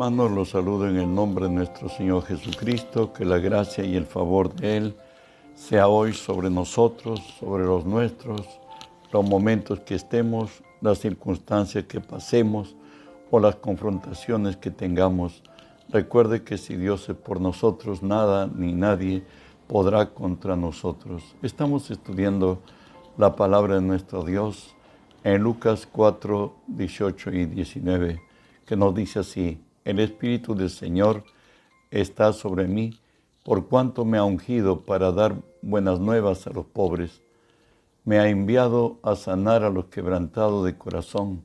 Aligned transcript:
Hermanos, 0.00 0.30
los 0.30 0.48
saludo 0.48 0.88
en 0.88 0.96
el 0.96 1.14
nombre 1.14 1.44
de 1.44 1.52
nuestro 1.52 1.90
Señor 1.90 2.24
Jesucristo, 2.24 3.12
que 3.12 3.26
la 3.26 3.36
gracia 3.36 3.84
y 3.84 3.96
el 3.96 4.06
favor 4.06 4.50
de 4.54 4.78
Él 4.78 4.96
sea 5.54 5.88
hoy 5.88 6.14
sobre 6.14 6.48
nosotros, 6.48 7.20
sobre 7.38 7.66
los 7.66 7.84
nuestros, 7.84 8.48
los 9.12 9.28
momentos 9.28 9.80
que 9.80 9.96
estemos, 9.96 10.62
las 10.80 11.00
circunstancias 11.00 11.84
que 11.84 12.00
pasemos 12.00 12.76
o 13.30 13.40
las 13.40 13.56
confrontaciones 13.56 14.56
que 14.56 14.70
tengamos. 14.70 15.42
Recuerde 15.90 16.44
que 16.44 16.56
si 16.56 16.76
Dios 16.76 17.06
es 17.10 17.16
por 17.16 17.38
nosotros, 17.38 18.02
nada 18.02 18.46
ni 18.46 18.72
nadie 18.72 19.22
podrá 19.66 20.14
contra 20.14 20.56
nosotros. 20.56 21.36
Estamos 21.42 21.90
estudiando 21.90 22.62
la 23.18 23.36
palabra 23.36 23.74
de 23.74 23.82
nuestro 23.82 24.24
Dios 24.24 24.74
en 25.24 25.42
Lucas 25.42 25.86
4, 25.92 26.54
18 26.68 27.32
y 27.32 27.44
19, 27.44 28.22
que 28.64 28.76
nos 28.76 28.94
dice 28.94 29.18
así, 29.18 29.60
el 29.84 29.98
Espíritu 30.00 30.54
del 30.54 30.70
Señor 30.70 31.24
está 31.90 32.32
sobre 32.32 32.66
mí, 32.66 32.98
por 33.44 33.68
cuanto 33.68 34.04
me 34.04 34.18
ha 34.18 34.24
ungido 34.24 34.82
para 34.82 35.12
dar 35.12 35.36
buenas 35.62 35.98
nuevas 36.00 36.46
a 36.46 36.50
los 36.50 36.66
pobres. 36.66 37.22
Me 38.04 38.18
ha 38.18 38.28
enviado 38.28 38.98
a 39.02 39.16
sanar 39.16 39.64
a 39.64 39.70
los 39.70 39.86
quebrantados 39.86 40.64
de 40.64 40.76
corazón, 40.76 41.44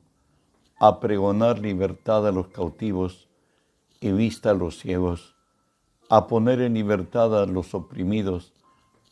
a 0.78 1.00
pregonar 1.00 1.58
libertad 1.58 2.26
a 2.26 2.32
los 2.32 2.48
cautivos 2.48 3.28
y 4.00 4.12
vista 4.12 4.50
a 4.50 4.54
los 4.54 4.78
ciegos 4.78 5.36
a 6.08 6.28
poner 6.28 6.60
en 6.60 6.74
libertad 6.74 7.42
a 7.42 7.46
los 7.46 7.74
oprimidos, 7.74 8.52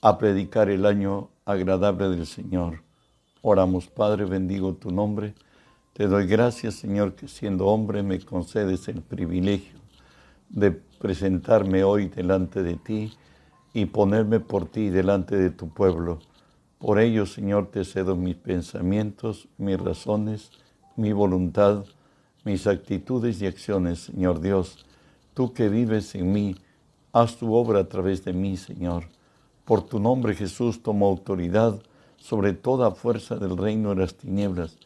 a 0.01 0.19
predicar 0.19 0.69
el 0.71 0.87
año 0.87 1.29
agradable 1.45 2.09
del 2.09 2.27
Señor. 2.27 2.83
Oramos, 3.43 3.89
Padre, 3.89 4.25
bendigo 4.25 4.75
tu 4.75 4.91
nombre. 4.91 5.35
Te 5.95 6.07
doy 6.07 6.27
gracias, 6.27 6.75
Señor, 6.75 7.15
que 7.15 7.29
siendo 7.29 7.69
hombre 7.69 8.03
me 8.03 8.21
concedes 8.21 8.89
el 8.89 9.01
privilegio 9.01 9.79
de 10.51 10.73
presentarme 10.73 11.85
hoy 11.85 12.09
delante 12.09 12.63
de 12.63 12.75
ti 12.75 13.13
y 13.73 13.87
ponerme 13.87 14.41
por 14.41 14.67
ti 14.67 14.91
delante 14.91 15.37
de 15.37 15.51
tu 15.51 15.69
pueblo. 15.69 16.19
Por 16.79 16.99
ello, 16.99 17.25
Señor, 17.25 17.71
te 17.71 17.85
cedo 17.85 18.17
mis 18.17 18.37
pensamientos, 18.37 19.49
mis 19.57 19.81
razones, 19.81 20.51
mi 20.97 21.13
voluntad, 21.13 21.85
mis 22.45 22.67
actitudes 22.67 23.41
y 23.41 23.47
acciones, 23.47 24.01
Señor 24.01 24.41
Dios. 24.41 24.85
Tú 25.33 25.55
que 25.55 25.69
vives 25.69 26.15
en 26.15 26.33
mí, 26.33 26.57
Haz 27.15 27.37
tu 27.37 27.55
obra 27.55 27.79
a 27.79 27.89
través 27.89 28.25
de 28.25 28.33
mí, 28.33 28.57
Señor. 28.57 29.05
Por 29.65 29.83
tu 29.83 30.01
nombre, 30.01 30.35
Jesús, 30.35 30.83
tomo 30.83 31.07
autoridad 31.07 31.81
sobre 32.17 32.55
toda 32.55 32.91
fuerza 32.91 33.37
del 33.37 33.57
reino 33.57 33.91
de 33.91 34.01
las 34.01 34.17
tinieblas. 34.17 34.77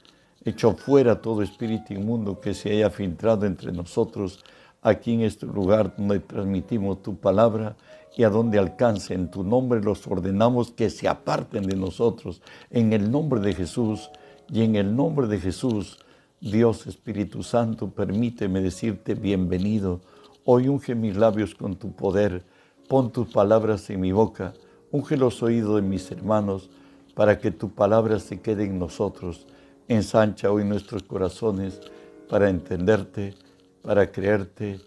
Echo 0.48 0.72
fuera 0.72 1.20
todo 1.20 1.42
espíritu 1.42 1.92
inmundo 1.92 2.41
que 2.41 2.54
se 2.54 2.70
haya 2.70 2.88
filtrado 2.88 3.44
entre 3.44 3.70
nosotros, 3.70 4.42
aquí 4.80 5.12
en 5.12 5.20
este 5.20 5.44
lugar 5.44 5.94
donde 5.98 6.20
transmitimos 6.20 7.02
tu 7.02 7.16
palabra 7.16 7.77
y 8.16 8.24
a 8.24 8.30
donde 8.30 8.58
alcance. 8.58 9.12
En 9.12 9.30
tu 9.30 9.44
nombre 9.44 9.82
los 9.82 10.06
ordenamos 10.06 10.70
que 10.70 10.88
se 10.88 11.06
aparten 11.06 11.66
de 11.66 11.77
nosotros. 11.77 12.40
En 12.70 12.94
el 12.94 13.10
nombre 13.10 13.40
de 13.42 13.52
Jesús 13.52 14.08
y 14.50 14.62
en 14.62 14.77
el 14.77 14.96
nombre 14.96 15.27
de 15.27 15.38
Jesús, 15.38 15.98
Dios 16.40 16.86
Espíritu 16.86 17.42
Santo, 17.42 17.90
permíteme 17.90 18.62
decirte 18.62 19.14
bienvenido 19.14 20.00
Hoy 20.46 20.66
unge 20.68 20.94
mis 20.94 21.14
labios 21.14 21.55
con 21.55 21.77
tu 21.77 21.92
poder, 21.92 22.42
pon 22.88 23.12
tus 23.12 23.28
palabras 23.28 23.90
en 23.90 24.00
mi 24.00 24.12
boca, 24.12 24.55
unge 24.92 25.18
los 25.18 25.42
oídos 25.42 25.77
de 25.77 25.83
mis 25.83 26.10
hermanos, 26.10 26.70
para 27.14 27.38
que 27.38 27.50
tu 27.50 27.68
palabra 27.68 28.18
se 28.18 28.40
quede 28.40 28.64
en 28.64 28.78
nosotros. 28.78 29.46
Ensancha 29.89 30.53
hoy 30.53 30.64
nuestros 30.64 31.03
corazones 31.03 31.81
para 32.28 32.50
entenderte, 32.50 33.35
para 33.80 34.12
creerte 34.12 34.83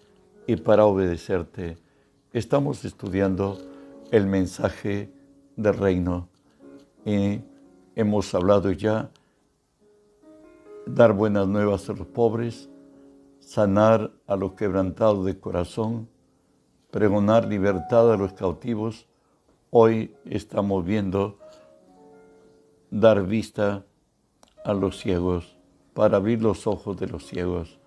y 0.45 0.57
para 0.57 0.85
obedecerte. 0.85 1.79
Estamos 2.33 2.85
estudiando 2.85 3.57
el 4.11 4.27
mensaje 4.27 5.11
del 5.55 5.73
reino 5.73 6.29
y 7.03 7.41
hemos 7.95 8.35
hablado 8.35 8.69
ya 8.69 9.09
dar 10.85 11.13
buenas 11.13 11.47
nuevas 11.47 11.89
a 11.89 11.93
los 11.93 12.05
pobres, 12.05 12.69
sanar 13.39 14.11
a 14.27 14.35
los 14.35 14.53
quebrantados 14.53 15.25
de 15.25 15.39
corazón, 15.39 16.09
pregonar 16.91 17.47
libertad 17.47 18.13
a 18.13 18.17
los 18.17 18.33
cautivos. 18.33 19.07
Hoy 19.71 20.15
estamos 20.25 20.85
viendo 20.85 21.39
dar 22.91 23.25
vista 23.25 23.83
a 24.63 24.73
los 24.73 24.99
ciegos, 24.99 25.55
para 25.93 26.17
abrir 26.17 26.41
los 26.41 26.67
ojos 26.67 26.97
de 26.99 27.07
los 27.07 27.25
ciegos. 27.25 27.77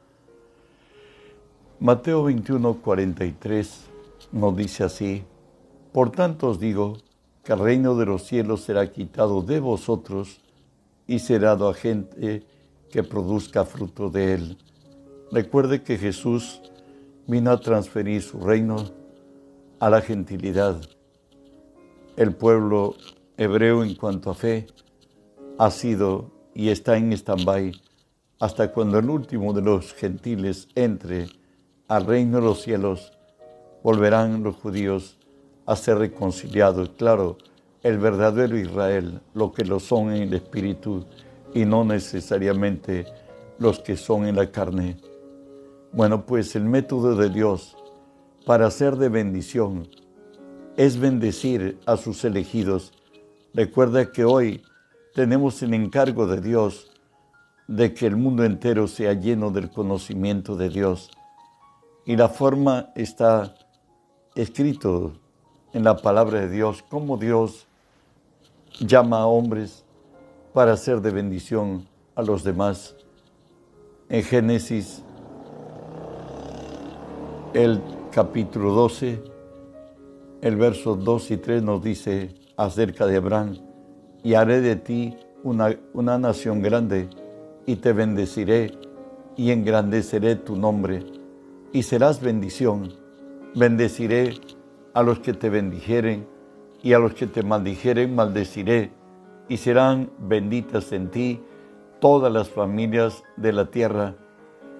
Mateo 1.81 2.25
21, 2.25 2.75
43 2.83 3.85
nos 4.33 4.57
dice 4.57 4.85
así, 4.85 5.25
Por 5.93 6.11
tanto 6.11 6.49
os 6.49 6.59
digo 6.59 6.99
que 7.43 7.53
el 7.53 7.59
reino 7.59 7.95
de 7.97 8.07
los 8.07 8.25
cielos 8.25 8.63
será 8.63 8.91
quitado 8.91 9.43
de 9.43 9.61
vosotros 9.61 10.41
y 11.07 11.19
será 11.19 11.51
dado 11.51 11.69
a 11.69 11.75
gente 11.75 12.43
que 12.91 13.03
produzca 13.03 13.65
fruto 13.65 14.09
de 14.09 14.35
él. 14.35 14.59
Recuerde 15.31 15.83
que 15.83 15.99
Jesús 15.99 16.63
vino 17.27 17.51
a 17.51 17.61
transferir 17.61 18.23
su 18.23 18.41
reino 18.41 18.77
a 19.81 19.91
la 19.91 20.01
gentilidad. 20.01 20.81
El 22.17 22.35
pueblo 22.35 22.95
hebreo 23.37 23.83
en 23.83 23.95
cuanto 23.95 24.31
a 24.31 24.35
fe 24.35 24.67
ha 25.59 25.71
sido 25.71 26.31
y 26.55 26.69
está 26.69 26.97
en 26.97 27.13
stand-by 27.13 27.73
hasta 28.41 28.73
cuando 28.73 28.99
el 28.99 29.09
último 29.09 29.53
de 29.53 29.63
los 29.63 29.95
gentiles 29.95 30.69
entre 30.75 31.29
al 31.89 32.07
reino 32.07 32.39
de 32.39 32.45
los 32.45 32.63
cielos, 32.63 33.13
volverán 33.83 34.43
los 34.43 34.57
judíos 34.57 35.19
a 35.67 35.77
ser 35.77 35.99
reconciliados. 35.99 36.91
Claro, 36.97 37.37
el 37.83 37.99
verdadero 37.99 38.59
Israel, 38.59 39.21
lo 39.35 39.53
que 39.53 39.65
lo 39.65 39.81
son 39.81 40.13
en 40.13 40.23
el 40.23 40.35
espíritu 40.35 41.05
y 41.53 41.65
no 41.65 41.85
necesariamente 41.85 43.07
los 43.59 43.81
que 43.81 43.97
son 43.97 44.27
en 44.27 44.37
la 44.37 44.51
carne. 44.51 44.97
Bueno, 45.93 46.25
pues 46.25 46.57
el 46.57 46.65
método 46.65 47.15
de 47.17 47.29
Dios 47.29 47.77
para 48.47 48.71
ser 48.71 48.97
de 48.97 49.09
bendición 49.09 49.89
es 50.77 50.99
bendecir 50.99 51.79
a 51.87 51.97
sus 51.97 52.25
elegidos. 52.25 52.93
Recuerda 53.53 54.11
que 54.11 54.25
hoy 54.25 54.63
tenemos 55.15 55.63
el 55.63 55.73
encargo 55.75 56.27
de 56.27 56.41
Dios 56.41 56.91
de 57.69 57.95
que 57.95 58.07
el 58.07 58.17
mundo 58.17 58.45
entero 58.45 58.89
sea 58.89 59.15
lleno 59.15 59.51
del 59.51 59.71
conocimiento 59.71 60.57
de 60.57 60.69
Dios. 60.69 61.11
Y 62.05 62.17
la 62.17 62.29
forma 62.29 62.91
está 62.97 63.55
escrito 64.35 65.13
en 65.73 65.85
la 65.85 65.97
palabra 65.97 66.41
de 66.41 66.51
Dios, 66.51 66.85
cómo 66.89 67.17
Dios 67.17 67.67
llama 68.81 69.21
a 69.21 69.27
hombres 69.27 69.85
para 70.53 70.77
ser 70.77 71.01
de 71.01 71.11
bendición 71.11 71.87
a 72.17 72.23
los 72.23 72.43
demás. 72.43 72.97
En 74.09 74.23
Génesis 74.25 75.03
el 77.55 77.81
capítulo 78.11 78.73
12, 78.73 79.23
el 80.43 80.57
verso 80.57 80.97
2 80.97 81.31
y 81.31 81.37
3 81.37 81.63
nos 81.63 81.83
dice 81.83 82.35
acerca 82.57 83.07
de 83.07 83.17
Abraham, 83.17 83.74
y 84.25 84.35
haré 84.35 84.63
de 84.63 84.75
ti 84.75 85.17
una, 85.45 85.77
una 85.93 86.19
nación 86.19 86.63
grande, 86.63 87.09
y 87.67 87.77
te 87.77 87.93
bendeciré, 87.93 88.73
y 89.37 89.51
engrandeceré 89.51 90.35
tu 90.37 90.57
nombre, 90.57 91.05
y 91.73 91.83
serás 91.83 92.21
bendición. 92.21 92.95
Bendeciré 93.55 94.35
a 94.95 95.03
los 95.03 95.21
que 95.21 95.35
te 95.35 95.51
bendijeren, 95.51 96.27
y 96.83 96.95
a 96.95 96.99
los 96.99 97.15
que 97.15 97.27
te 97.27 97.43
maldijeren 97.43 98.15
maldeciré, 98.15 98.91
y 99.49 99.59
serán 99.59 100.11
benditas 100.19 100.91
en 100.93 101.11
ti 101.11 101.41
todas 102.01 102.33
las 102.33 102.49
familias 102.49 103.23
de 103.37 103.53
la 103.53 103.67
tierra. 103.67 104.15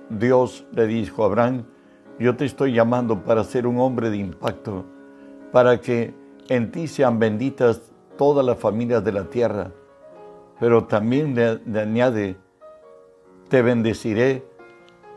Dios 0.09 0.65
le 0.73 0.87
dijo 0.87 1.23
a 1.23 1.27
Abraham, 1.27 1.65
yo 2.19 2.37
te 2.37 2.47
estoy 2.47 2.73
llamando 2.73 3.25
para 3.25 3.45
ser 3.45 3.67
un 3.67 3.79
hombre 3.79 4.09
de 4.09 4.17
impacto, 4.17 4.87
para 5.53 5.81
que 5.81 6.15
en 6.49 6.71
ti 6.71 6.89
sean 6.89 7.19
benditas 7.19 7.94
todas 8.17 8.45
las 8.45 8.59
familias 8.59 9.05
de 9.05 9.13
la 9.13 9.25
tierra. 9.25 9.73
Pero 10.61 10.85
también 10.85 11.35
le, 11.35 11.81
añade, 11.81 12.37
te 13.49 13.63
bendeciré 13.63 14.45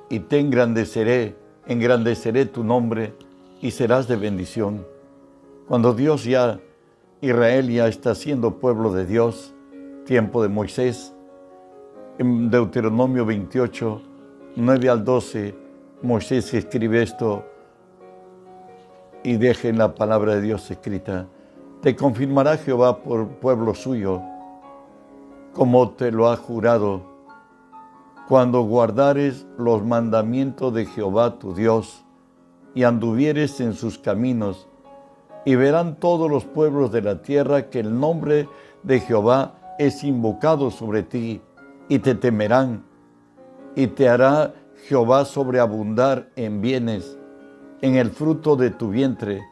y 0.10 0.20
te 0.20 0.40
engrandeceré, 0.40 1.36
engrandeceré 1.68 2.46
tu 2.46 2.64
nombre 2.64 3.14
y 3.62 3.72
serás 3.72 4.08
de 4.08 4.16
bendición. 4.16 4.86
Cuando 5.68 5.94
Dios 5.94 6.24
ya, 6.24 6.60
Israel 7.22 7.70
ya 7.70 7.88
está 7.88 8.16
siendo 8.16 8.60
pueblo 8.60 8.92
de 8.92 9.06
Dios, 9.06 9.54
tiempo 10.06 10.42
de 10.42 10.50
Moisés, 10.50 11.14
en 12.18 12.50
Deuteronomio 12.50 13.26
28, 13.26 14.02
9 14.56 14.90
al 14.90 15.04
12, 15.04 15.56
Moisés 16.02 16.54
escribe 16.54 17.04
esto 17.04 17.46
y 19.24 19.38
dejen 19.38 19.78
la 19.78 19.94
palabra 19.94 20.36
de 20.36 20.42
Dios 20.42 20.70
escrita. 20.72 21.28
Te 21.82 21.96
confirmará 21.96 22.58
Jehová 22.58 23.04
por 23.04 23.28
pueblo 23.28 23.76
suyo, 23.76 24.22
como 25.54 25.92
te 25.92 26.12
lo 26.12 26.28
ha 26.30 26.36
jurado, 26.36 27.02
cuando 28.28 28.64
guardares 28.64 29.46
los 29.60 29.86
mandamientos 29.86 30.74
de 30.74 30.88
Jehová 30.88 31.38
tu 31.38 31.54
Dios 31.54 32.04
y 32.74 32.84
anduvieres 32.84 33.60
en 33.62 33.76
sus 33.76 34.00
caminos, 34.00 34.68
y 35.46 35.56
verán 35.56 35.98
todos 35.98 36.30
los 36.32 36.46
pueblos 36.46 36.92
de 36.92 37.04
la 37.04 37.22
tierra 37.22 37.70
que 37.70 37.80
el 37.80 38.00
nombre 38.00 38.50
de 38.82 39.00
Jehová 39.00 39.76
es 39.78 40.04
invocado 40.04 40.72
sobre 40.72 41.04
ti, 41.04 41.42
y 41.90 42.00
te 42.00 42.16
temerán, 42.16 42.84
y 43.76 43.86
te 43.86 44.10
hará 44.10 44.56
Jehová 44.88 45.26
sobreabundar 45.26 46.30
en 46.36 46.60
bienes, 46.60 47.20
en 47.82 47.96
el 47.96 48.10
fruto 48.10 48.56
de 48.56 48.72
tu 48.72 48.90
vientre, 48.90 49.44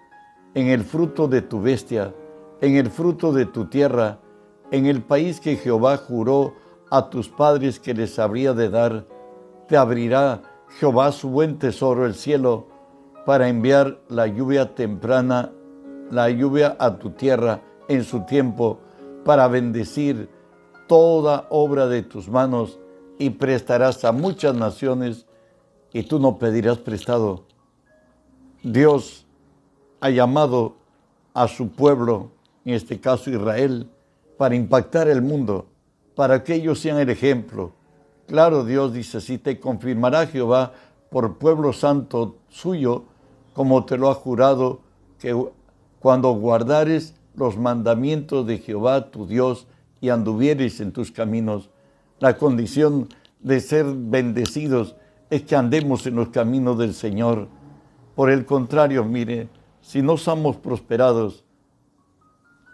en 0.55 0.67
el 0.67 0.83
fruto 0.83 1.27
de 1.27 1.41
tu 1.41 1.61
bestia, 1.61 2.13
en 2.61 2.75
el 2.75 2.89
fruto 2.89 3.33
de 3.33 3.45
tu 3.45 3.65
tierra, 3.65 4.19
en 4.71 4.85
el 4.85 5.03
país 5.03 5.39
que 5.39 5.57
Jehová 5.57 5.97
juró 5.97 6.55
a 6.89 7.09
tus 7.09 7.29
padres 7.29 7.79
que 7.79 7.93
les 7.93 8.17
habría 8.17 8.53
de 8.53 8.69
dar. 8.69 9.05
Te 9.67 9.77
abrirá 9.77 10.41
Jehová 10.79 11.11
su 11.11 11.29
buen 11.29 11.59
tesoro, 11.59 12.05
el 12.05 12.15
cielo, 12.15 12.67
para 13.25 13.49
enviar 13.49 13.99
la 14.07 14.27
lluvia 14.27 14.73
temprana, 14.75 15.51
la 16.09 16.29
lluvia 16.29 16.77
a 16.79 16.97
tu 16.97 17.11
tierra 17.11 17.61
en 17.89 18.03
su 18.03 18.21
tiempo, 18.21 18.79
para 19.25 19.47
bendecir 19.47 20.29
toda 20.87 21.47
obra 21.49 21.87
de 21.87 22.01
tus 22.03 22.29
manos 22.29 22.79
y 23.17 23.31
prestarás 23.31 24.05
a 24.05 24.11
muchas 24.11 24.55
naciones 24.55 25.25
y 25.91 26.03
tú 26.03 26.19
no 26.19 26.37
pedirás 26.37 26.77
prestado. 26.77 27.45
Dios 28.63 29.24
ha 30.05 30.09
llamado 30.11 30.75
a 31.33 31.47
su 31.47 31.69
pueblo, 31.69 32.29
en 32.63 32.75
este 32.75 32.99
caso 32.99 33.31
Israel, 33.31 33.89
para 34.37 34.53
impactar 34.53 35.07
el 35.07 35.23
mundo 35.23 35.65
para 36.13 36.43
que 36.43 36.53
ellos 36.53 36.79
sean 36.79 36.99
el 36.99 37.09
ejemplo. 37.09 37.73
Claro, 38.27 38.63
Dios 38.63 38.93
dice, 38.93 39.19
si 39.19 39.39
te 39.39 39.59
confirmará 39.59 40.27
Jehová 40.27 40.73
por 41.09 41.39
pueblo 41.39 41.73
santo 41.73 42.37
suyo, 42.49 43.05
como 43.53 43.83
te 43.85 43.97
lo 43.97 44.11
ha 44.11 44.13
jurado, 44.13 44.81
que 45.19 45.35
cuando 45.99 46.33
guardares 46.33 47.15
los 47.35 47.57
mandamientos 47.57 48.45
de 48.45 48.59
Jehová 48.59 49.09
tu 49.09 49.25
Dios 49.25 49.65
y 50.01 50.09
anduvieres 50.09 50.81
en 50.81 50.91
tus 50.91 51.11
caminos, 51.11 51.71
la 52.19 52.37
condición 52.37 53.09
de 53.39 53.59
ser 53.59 53.87
bendecidos 53.87 54.95
es 55.31 55.41
que 55.41 55.55
andemos 55.55 56.05
en 56.05 56.15
los 56.15 56.29
caminos 56.29 56.77
del 56.77 56.93
Señor. 56.93 57.47
Por 58.15 58.29
el 58.29 58.45
contrario, 58.45 59.03
mire, 59.03 59.49
si 59.85 60.01
no 60.01 60.17
somos 60.17 60.57
prosperados, 60.57 61.45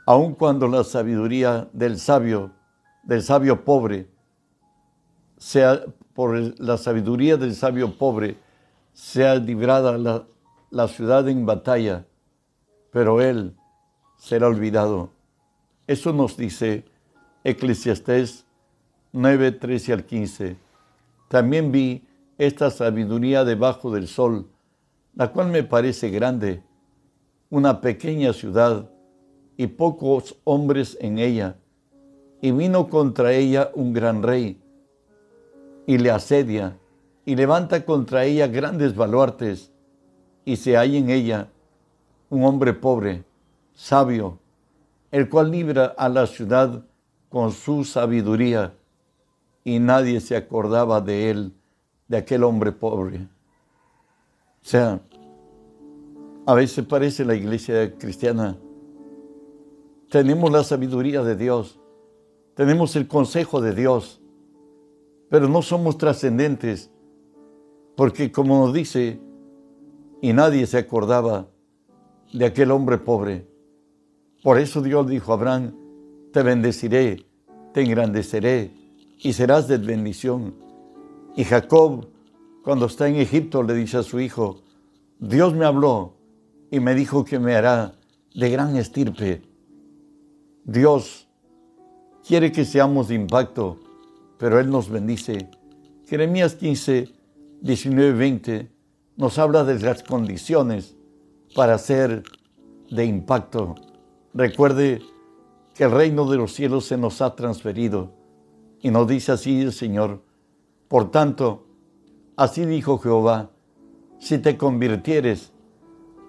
aun 0.06 0.34
cuando 0.34 0.66
la 0.70 0.86
sabiduría 0.86 1.68
del 1.74 2.00
sabio 2.00 2.52
del 3.04 3.22
sabio 3.22 3.66
pobre, 3.66 4.08
sea 5.38 5.84
por 6.14 6.38
la 6.58 6.78
sabiduría 6.78 7.36
del 7.36 7.54
sabio 7.54 7.98
pobre, 7.98 8.38
sea 8.94 9.36
librada 9.36 9.98
la, 9.98 10.24
la 10.70 10.88
ciudad 10.88 11.28
en 11.28 11.46
batalla, 11.46 12.06
pero 12.92 13.20
él 13.20 13.58
será 14.18 14.48
olvidado. 14.48 15.10
Eso 15.88 16.14
nos 16.14 16.38
dice 16.38 16.86
Eclesiastés 17.44 18.46
9, 19.12 19.52
13 19.52 19.92
al 19.92 20.06
15. 20.06 20.56
También 21.28 21.74
vi 21.74 22.08
esta 22.38 22.72
sabiduría 22.72 23.44
debajo 23.44 23.92
del 23.92 24.08
sol, 24.08 24.48
la 25.14 25.34
cual 25.34 25.50
me 25.50 25.64
parece 25.64 26.10
grande, 26.10 26.64
una 27.52 27.82
pequeña 27.82 28.32
ciudad 28.32 28.90
y 29.58 29.68
pocos 29.68 30.38
hombres 30.46 30.98
en 31.02 31.20
ella 31.20 31.58
y 32.42 32.52
vino 32.52 32.90
contra 32.90 33.34
ella 33.34 33.70
un 33.76 33.94
gran 33.94 34.24
rey 34.24 34.60
y 35.86 35.98
le 35.98 36.12
asedia 36.12 36.78
y 37.26 37.36
levanta 37.36 37.86
contra 37.86 38.24
ella 38.24 38.48
grandes 38.48 38.96
baluartes 38.96 39.72
y 40.46 40.56
se 40.56 40.78
halla 40.78 40.98
en 40.98 41.10
ella 41.10 41.50
un 42.30 42.46
hombre 42.46 42.74
pobre, 42.74 43.26
sabio, 43.74 44.40
el 45.12 45.28
cual 45.28 45.52
libra 45.52 45.94
a 45.98 46.08
la 46.08 46.28
ciudad 46.28 46.86
con 47.28 47.52
su 47.52 47.84
sabiduría 47.84 48.74
y 49.66 49.78
nadie 49.80 50.22
se 50.22 50.38
acordaba 50.38 51.02
de 51.02 51.30
él, 51.30 51.54
de 52.08 52.18
aquel 52.18 52.46
hombre 52.46 52.72
pobre. 52.72 53.28
O 54.64 54.66
sea, 54.66 55.02
a 56.46 56.54
veces 56.54 56.86
parece 56.86 57.26
la 57.26 57.36
iglesia 57.36 57.96
cristiana. 57.98 58.58
Tenemos 60.10 60.52
la 60.52 60.64
sabiduría 60.64 61.24
de 61.24 61.36
Dios, 61.36 61.80
tenemos 62.56 62.96
el 62.96 63.08
consejo 63.08 63.62
de 63.62 63.74
Dios, 63.74 64.22
pero 65.30 65.48
no 65.48 65.62
somos 65.62 65.98
trascendentes, 65.98 66.92
porque 67.96 68.32
como 68.32 68.66
nos 68.66 68.74
dice, 68.74 69.20
y 70.22 70.34
nadie 70.34 70.66
se 70.68 70.78
acordaba 70.78 71.48
de 72.34 72.46
aquel 72.46 72.72
hombre 72.72 72.98
pobre. 72.98 73.48
Por 74.44 74.58
eso 74.58 74.82
Dios 74.82 75.08
dijo 75.08 75.32
a 75.32 75.36
Abraham, 75.36 75.74
te 76.34 76.44
bendeciré, 76.44 77.26
te 77.74 77.82
engrandeceré 77.82 78.72
y 79.20 79.34
serás 79.34 79.68
de 79.68 79.78
bendición. 79.78 80.56
Y 81.36 81.44
Jacob, 81.44 82.08
cuando 82.64 82.88
está 82.88 83.08
en 83.08 83.16
Egipto, 83.16 83.64
le 83.64 83.74
dice 83.74 83.98
a 83.98 84.04
su 84.04 84.20
hijo, 84.20 84.62
Dios 85.20 85.54
me 85.54 85.66
habló 85.66 86.21
y 86.72 86.80
me 86.80 86.96
dijo 86.96 87.26
que 87.26 87.38
me 87.38 87.54
hará 87.54 87.94
de 88.34 88.50
gran 88.50 88.78
estirpe. 88.78 89.42
Dios 90.64 91.28
quiere 92.26 92.52
que 92.52 92.64
seamos 92.64 93.10
de 93.10 93.16
impacto, 93.16 93.78
pero 94.38 94.58
Él 94.60 94.70
nos 94.70 94.90
bendice. 94.90 95.50
Jeremías 96.08 96.56
15, 96.56 97.10
19, 97.62 98.14
20 98.14 98.72
nos 99.18 99.38
habla 99.38 99.66
de 99.66 99.80
las 99.80 100.02
condiciones 100.02 100.96
para 101.54 101.78
ser 101.78 102.24
de 102.90 103.06
impacto. 103.06 103.76
Recuerde 104.34 105.02
que 105.76 105.84
el 105.84 105.92
reino 105.92 106.30
de 106.30 106.38
los 106.38 106.54
cielos 106.54 106.86
se 106.86 106.98
nos 106.98 107.22
ha 107.22 107.36
transferido 107.36 108.14
y 108.82 108.92
nos 108.92 109.08
dice 109.08 109.34
así 109.34 109.62
el 109.62 109.74
Señor. 109.74 110.24
Por 110.88 111.12
tanto, 111.12 111.68
así 112.38 112.66
dijo 112.66 112.98
Jehová, 112.98 113.52
si 114.20 114.38
te 114.38 114.58
convirtieres, 114.58 115.51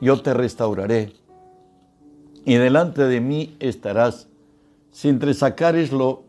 yo 0.03 0.21
te 0.21 0.35
restauraré. 0.35 1.13
Y 2.45 2.57
delante 2.57 3.05
de 3.05 3.21
mí 3.21 3.57
estarás 3.61 4.29
si 4.91 5.09
entresacares 5.09 5.93
lo, 5.93 6.25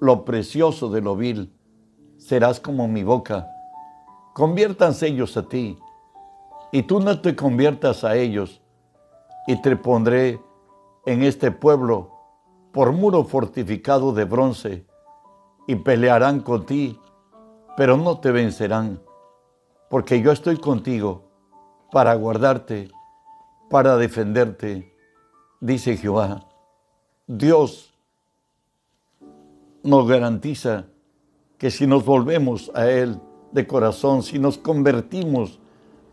lo 0.00 0.26
precioso 0.26 0.90
de 0.90 1.00
lo 1.00 1.16
vil, 1.16 1.50
serás 2.18 2.60
como 2.60 2.86
mi 2.86 3.02
boca. 3.02 3.48
Conviértanse 4.34 5.06
ellos 5.06 5.34
a 5.38 5.48
ti, 5.48 5.78
y 6.70 6.82
tú 6.82 7.00
no 7.00 7.18
te 7.22 7.34
conviertas 7.34 8.04
a 8.04 8.16
ellos, 8.16 8.60
y 9.46 9.60
te 9.62 9.74
pondré 9.74 10.38
en 11.06 11.22
este 11.22 11.50
pueblo 11.50 12.10
por 12.70 12.92
muro 12.92 13.24
fortificado 13.24 14.12
de 14.12 14.24
bronce, 14.24 14.84
y 15.66 15.74
pelearán 15.76 16.40
con 16.40 16.66
ti, 16.66 17.00
pero 17.78 17.96
no 17.96 18.18
te 18.18 18.30
vencerán, 18.30 19.00
porque 19.88 20.20
yo 20.20 20.32
estoy 20.32 20.58
contigo 20.58 21.27
para 21.90 22.14
guardarte, 22.14 22.90
para 23.70 23.96
defenderte, 23.96 24.94
dice 25.60 25.96
Jehová. 25.96 26.46
Dios 27.26 27.92
nos 29.82 30.08
garantiza 30.08 30.86
que 31.56 31.70
si 31.70 31.86
nos 31.86 32.04
volvemos 32.04 32.70
a 32.74 32.90
Él 32.90 33.20
de 33.52 33.66
corazón, 33.66 34.22
si 34.22 34.38
nos 34.38 34.58
convertimos 34.58 35.58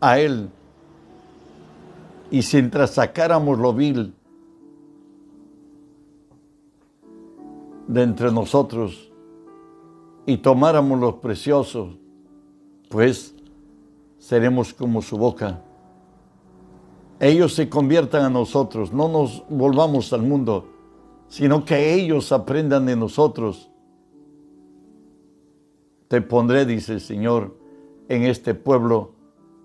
a 0.00 0.18
Él 0.18 0.50
y 2.30 2.42
si 2.42 2.70
sacáramos 2.70 3.58
lo 3.58 3.72
vil 3.72 4.14
de 7.86 8.02
entre 8.02 8.32
nosotros 8.32 9.12
y 10.26 10.38
tomáramos 10.38 10.98
los 10.98 11.14
preciosos, 11.16 11.96
pues 12.88 13.34
seremos 14.18 14.74
como 14.74 15.02
su 15.02 15.16
boca. 15.16 15.62
Ellos 17.20 17.54
se 17.54 17.68
conviertan 17.68 18.24
a 18.24 18.30
nosotros, 18.30 18.92
no 18.92 19.08
nos 19.08 19.44
volvamos 19.48 20.12
al 20.12 20.22
mundo 20.22 20.76
sino 21.28 21.64
que 21.64 21.94
ellos 21.94 22.32
aprendan 22.32 22.86
de 22.86 22.96
nosotros. 22.96 23.70
Te 26.08 26.20
pondré, 26.20 26.64
dice 26.64 26.94
el 26.94 27.00
Señor, 27.00 27.56
en 28.08 28.22
este 28.24 28.54
pueblo 28.54 29.12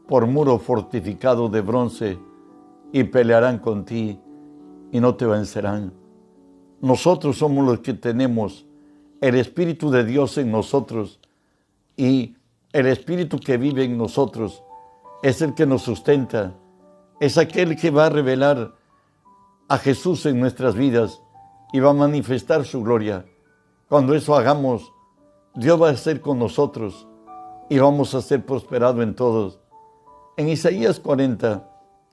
por 0.08 0.25
muro 0.25 0.58
fortificado 0.58 1.50
de 1.50 1.62
bronce 1.62 2.17
y 2.91 3.03
pelearán 3.03 3.60
con 3.60 3.86
ti 3.86 4.20
y 4.91 5.00
no 5.00 5.15
te 5.15 5.25
vencerán. 5.25 5.93
Nosotros 6.81 7.38
somos 7.38 7.65
los 7.65 7.79
que 7.79 7.93
tenemos 7.93 8.65
el 9.22 9.36
Espíritu 9.36 9.91
de 9.91 10.03
Dios 10.03 10.38
en 10.39 10.51
nosotros 10.51 11.20
y 11.96 12.36
el 12.74 12.88
Espíritu 12.88 13.39
que 13.39 13.58
vive 13.58 13.84
en 13.84 13.98
nosotros 13.98 14.63
es 15.22 15.43
el 15.43 15.53
que 15.53 15.67
nos 15.67 15.84
sustenta, 15.84 16.55
es 17.21 17.37
aquel 17.37 17.75
que 17.75 17.91
va 17.91 18.07
a 18.07 18.09
revelar 18.09 18.73
a 19.69 19.77
Jesús 19.77 20.25
en 20.25 20.39
nuestras 20.39 20.73
vidas 20.73 21.21
y 21.71 21.79
va 21.79 21.91
a 21.91 21.93
manifestar 21.93 22.65
su 22.65 22.81
gloria. 22.81 23.27
Cuando 23.87 24.15
eso 24.15 24.35
hagamos, 24.35 24.91
Dios 25.53 25.79
va 25.79 25.91
a 25.91 25.95
ser 25.95 26.19
con 26.19 26.39
nosotros 26.39 27.07
y 27.69 27.77
vamos 27.77 28.15
a 28.15 28.23
ser 28.23 28.43
prosperados 28.43 29.03
en 29.03 29.13
todos. 29.13 29.59
En 30.35 30.49
Isaías 30.49 30.99
40, 30.99 31.69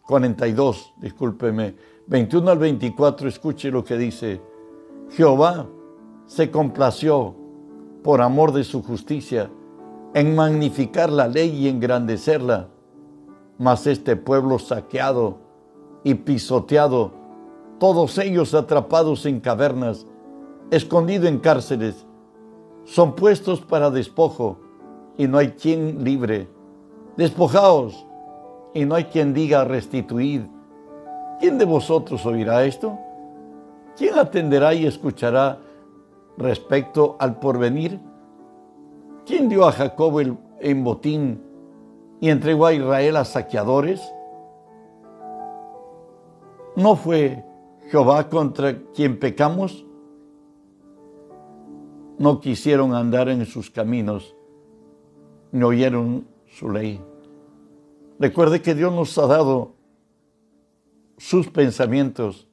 42, 0.06 0.92
discúlpeme, 0.98 1.74
21 2.06 2.50
al 2.50 2.58
24, 2.58 3.30
escuche 3.30 3.70
lo 3.70 3.82
que 3.82 3.96
dice. 3.96 4.42
Jehová 5.12 5.66
se 6.26 6.50
complació 6.50 7.34
por 8.04 8.20
amor 8.20 8.52
de 8.52 8.62
su 8.62 8.82
justicia 8.82 9.50
en 10.12 10.36
magnificar 10.36 11.10
la 11.10 11.28
ley 11.28 11.48
y 11.48 11.68
engrandecerla. 11.68 12.68
Mas 13.58 13.86
este 13.86 14.14
pueblo 14.16 14.58
saqueado 14.58 15.38
y 16.04 16.14
pisoteado, 16.14 17.10
todos 17.78 18.16
ellos 18.18 18.54
atrapados 18.54 19.26
en 19.26 19.40
cavernas, 19.40 20.06
escondidos 20.70 21.28
en 21.28 21.38
cárceles, 21.38 22.06
son 22.84 23.14
puestos 23.14 23.60
para 23.60 23.90
despojo 23.90 24.58
y 25.16 25.26
no 25.26 25.38
hay 25.38 25.48
quien 25.48 26.04
libre. 26.04 26.48
Despojaos 27.16 28.06
y 28.74 28.84
no 28.84 28.94
hay 28.94 29.04
quien 29.04 29.34
diga 29.34 29.64
restituid. 29.64 30.42
¿Quién 31.40 31.58
de 31.58 31.64
vosotros 31.64 32.24
oirá 32.24 32.64
esto? 32.64 32.98
¿Quién 33.96 34.18
atenderá 34.18 34.74
y 34.74 34.86
escuchará 34.86 35.58
respecto 36.36 37.16
al 37.18 37.38
porvenir? 37.40 38.00
¿Quién 39.26 39.48
dio 39.48 39.66
a 39.66 39.72
Jacob 39.72 40.20
el, 40.20 40.38
en 40.60 40.84
botín 40.84 41.42
y 42.20 42.30
entregó 42.30 42.66
a 42.66 42.72
Israel 42.72 43.16
a 43.16 43.24
saqueadores? 43.24 44.00
¿No 46.76 46.96
fue 46.96 47.44
Jehová 47.90 48.28
contra 48.28 48.78
quien 48.94 49.18
pecamos? 49.18 49.84
No 52.18 52.40
quisieron 52.40 52.94
andar 52.94 53.28
en 53.28 53.46
sus 53.46 53.70
caminos, 53.70 54.34
ni 55.52 55.62
oyeron 55.62 56.26
su 56.46 56.70
ley. 56.70 57.00
Recuerde 58.18 58.60
que 58.60 58.74
Dios 58.74 58.92
nos 58.92 59.16
ha 59.18 59.26
dado 59.26 59.74
sus 61.16 61.48
pensamientos, 61.48 62.48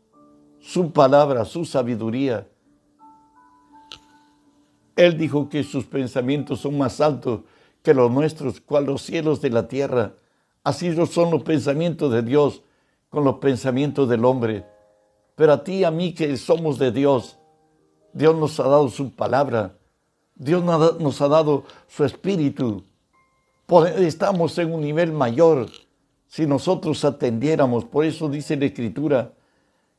su 0.59 0.91
palabra, 0.91 1.45
su 1.45 1.65
sabiduría. 1.65 2.47
Él 4.95 5.17
dijo 5.17 5.49
que 5.49 5.63
sus 5.63 5.85
pensamientos 5.85 6.61
son 6.61 6.77
más 6.77 7.01
altos 7.01 7.41
que 7.85 7.93
los 7.93 8.11
nuestros, 8.11 8.59
cual 8.59 8.87
los 8.87 9.03
cielos 9.03 9.39
de 9.41 9.51
la 9.51 9.67
tierra. 9.67 10.15
Así 10.63 10.93
son 11.05 11.29
los 11.29 11.43
pensamientos 11.43 12.11
de 12.11 12.23
Dios 12.23 12.63
con 13.09 13.23
los 13.23 13.35
pensamientos 13.35 14.09
del 14.09 14.25
hombre. 14.25 14.65
Pero 15.35 15.53
a 15.53 15.63
ti 15.63 15.75
y 15.75 15.83
a 15.83 15.91
mí 15.91 16.13
que 16.13 16.35
somos 16.35 16.79
de 16.79 16.91
Dios, 16.91 17.37
Dios 18.11 18.35
nos 18.35 18.59
ha 18.59 18.67
dado 18.67 18.89
su 18.89 19.11
palabra, 19.11 19.77
Dios 20.33 20.63
nos 20.63 21.21
ha 21.21 21.27
dado 21.27 21.63
su 21.87 22.03
espíritu. 22.03 22.83
Estamos 23.97 24.57
en 24.57 24.73
un 24.73 24.81
nivel 24.81 25.11
mayor 25.11 25.69
si 26.27 26.47
nosotros 26.47 27.05
atendiéramos. 27.05 27.85
Por 27.85 28.03
eso 28.03 28.29
dice 28.29 28.57
la 28.57 28.65
Escritura 28.65 29.31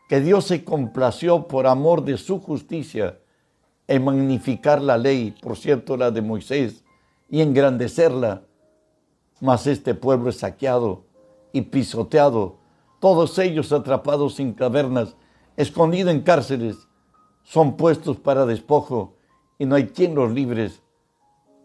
que 0.09 0.21
Dios 0.21 0.47
se 0.47 0.65
complació 0.65 1.47
por 1.47 1.69
amor 1.69 2.05
de 2.05 2.19
su 2.19 2.41
justicia 2.41 3.19
en 3.87 4.05
magnificar 4.05 4.83
la 4.83 4.99
ley, 4.99 5.37
por 5.41 5.57
cierto 5.57 5.97
la 5.97 6.11
de 6.11 6.23
Moisés, 6.23 6.83
y 7.29 7.41
engrandecerla. 7.41 8.45
Mas 9.41 9.67
este 9.67 9.95
pueblo 9.95 10.31
es 10.31 10.39
saqueado 10.39 11.05
y 11.53 11.63
pisoteado, 11.63 12.59
todos 13.01 13.39
ellos 13.39 13.73
atrapados 13.73 14.41
en 14.41 14.53
cavernas, 14.53 15.17
escondidos 15.57 16.13
en 16.13 16.23
cárceles, 16.23 16.89
son 17.43 17.77
puestos 17.77 18.17
para 18.17 18.47
despojo 18.47 19.15
y 19.59 19.67
no 19.67 19.77
hay 19.77 19.89
quien 19.89 20.15
los 20.15 20.33
libres. 20.33 20.83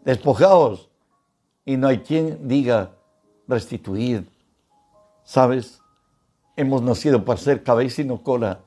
Despojaos 0.04 0.90
y 1.64 1.76
no 1.76 1.88
hay 1.88 1.98
quien 1.98 2.46
diga 2.46 2.92
restituir. 3.48 4.28
¿Sabes? 5.24 5.80
Hemos 6.56 6.82
nacido 6.82 7.24
para 7.24 7.38
ser 7.38 7.62
cabeza 7.62 8.02
y 8.02 8.04
no 8.04 8.22
cola. 8.22 8.60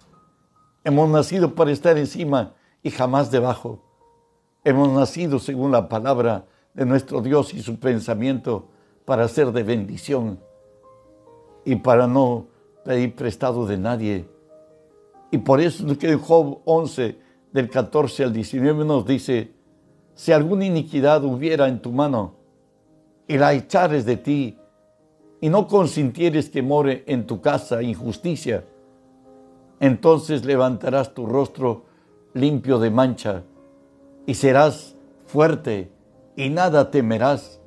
Hemos 0.84 1.10
nacido 1.10 1.56
para 1.56 1.72
estar 1.72 1.98
encima 1.98 2.54
y 2.84 2.92
jamás 2.92 3.32
debajo. 3.32 3.80
Hemos 4.64 4.90
nacido 4.90 5.40
según 5.40 5.72
la 5.72 5.88
palabra 5.88 6.46
de 6.75 6.86
nuestro 6.86 7.22
Dios 7.22 7.53
y 7.53 7.62
su 7.62 7.79
pensamiento 7.79 8.67
para 9.05 9.27
ser 9.27 9.51
de 9.51 9.63
bendición 9.63 10.39
y 11.63 11.75
para 11.77 12.05
no 12.05 12.48
pedir 12.84 13.15
prestado 13.15 13.65
de 13.65 13.77
nadie. 13.77 14.27
Y 15.32 15.39
por 15.39 15.60
eso 15.60 15.98
que 15.98 16.12
en 16.12 16.20
Job 16.20 16.60
11, 16.65 17.17
del 17.51 17.70
14 17.70 18.25
al 18.25 18.34
19 18.34 18.86
nos 18.86 19.05
dice, 19.05 19.51
si 20.13 20.32
alguna 20.32 20.65
iniquidad 20.65 21.24
hubiera 21.24 21.67
en 21.67 21.82
tu 21.82 21.91
mano 21.91 22.36
y 23.27 23.38
la 23.38 23.53
echares 23.53 24.05
de 24.05 24.17
ti, 24.17 24.58
y 25.41 25.50
no 25.50 25.67
consintieres 25.67 26.50
que 26.50 26.62
more 26.62 27.03
en 27.08 27.27
tu 27.27 27.41
casa 27.41 27.82
injusticia, 27.84 28.63
entonces 29.79 30.46
levantarás 30.46 31.13
tu 31.13 31.25
rostro 31.25 31.84
limpio 32.34 32.79
de 32.79 32.89
mancha, 32.89 33.44
y 34.25 34.34
serás 34.34 34.96
fuerte, 35.25 35.91
y 36.36 36.50
nada 36.50 36.92
temerás, 36.92 37.60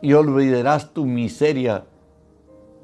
y 0.00 0.12
olvidarás 0.12 0.90
tu 0.92 1.04
miseria, 1.04 1.84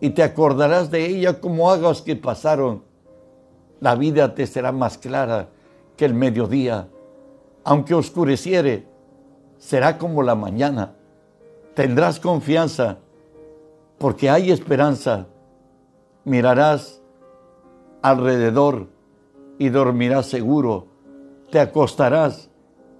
y 0.00 0.10
te 0.10 0.22
acordarás 0.22 0.90
de 0.90 1.06
ella 1.06 1.40
como 1.40 1.70
aguas 1.70 2.02
que 2.02 2.16
pasaron. 2.16 2.82
La 3.80 3.94
vida 3.94 4.34
te 4.34 4.46
será 4.46 4.72
más 4.72 4.98
clara 4.98 5.48
que 5.96 6.04
el 6.04 6.14
mediodía, 6.14 6.88
aunque 7.62 7.94
oscureciere, 7.94 8.86
será 9.58 9.98
como 9.98 10.22
la 10.22 10.34
mañana. 10.34 10.94
Tendrás 11.74 12.20
confianza, 12.20 12.98
porque 13.98 14.28
hay 14.28 14.50
esperanza. 14.50 15.26
Mirarás 16.24 17.00
alrededor 18.02 18.88
y 19.58 19.68
dormirás 19.68 20.26
seguro 20.26 20.94
te 21.54 21.60
acostarás 21.60 22.50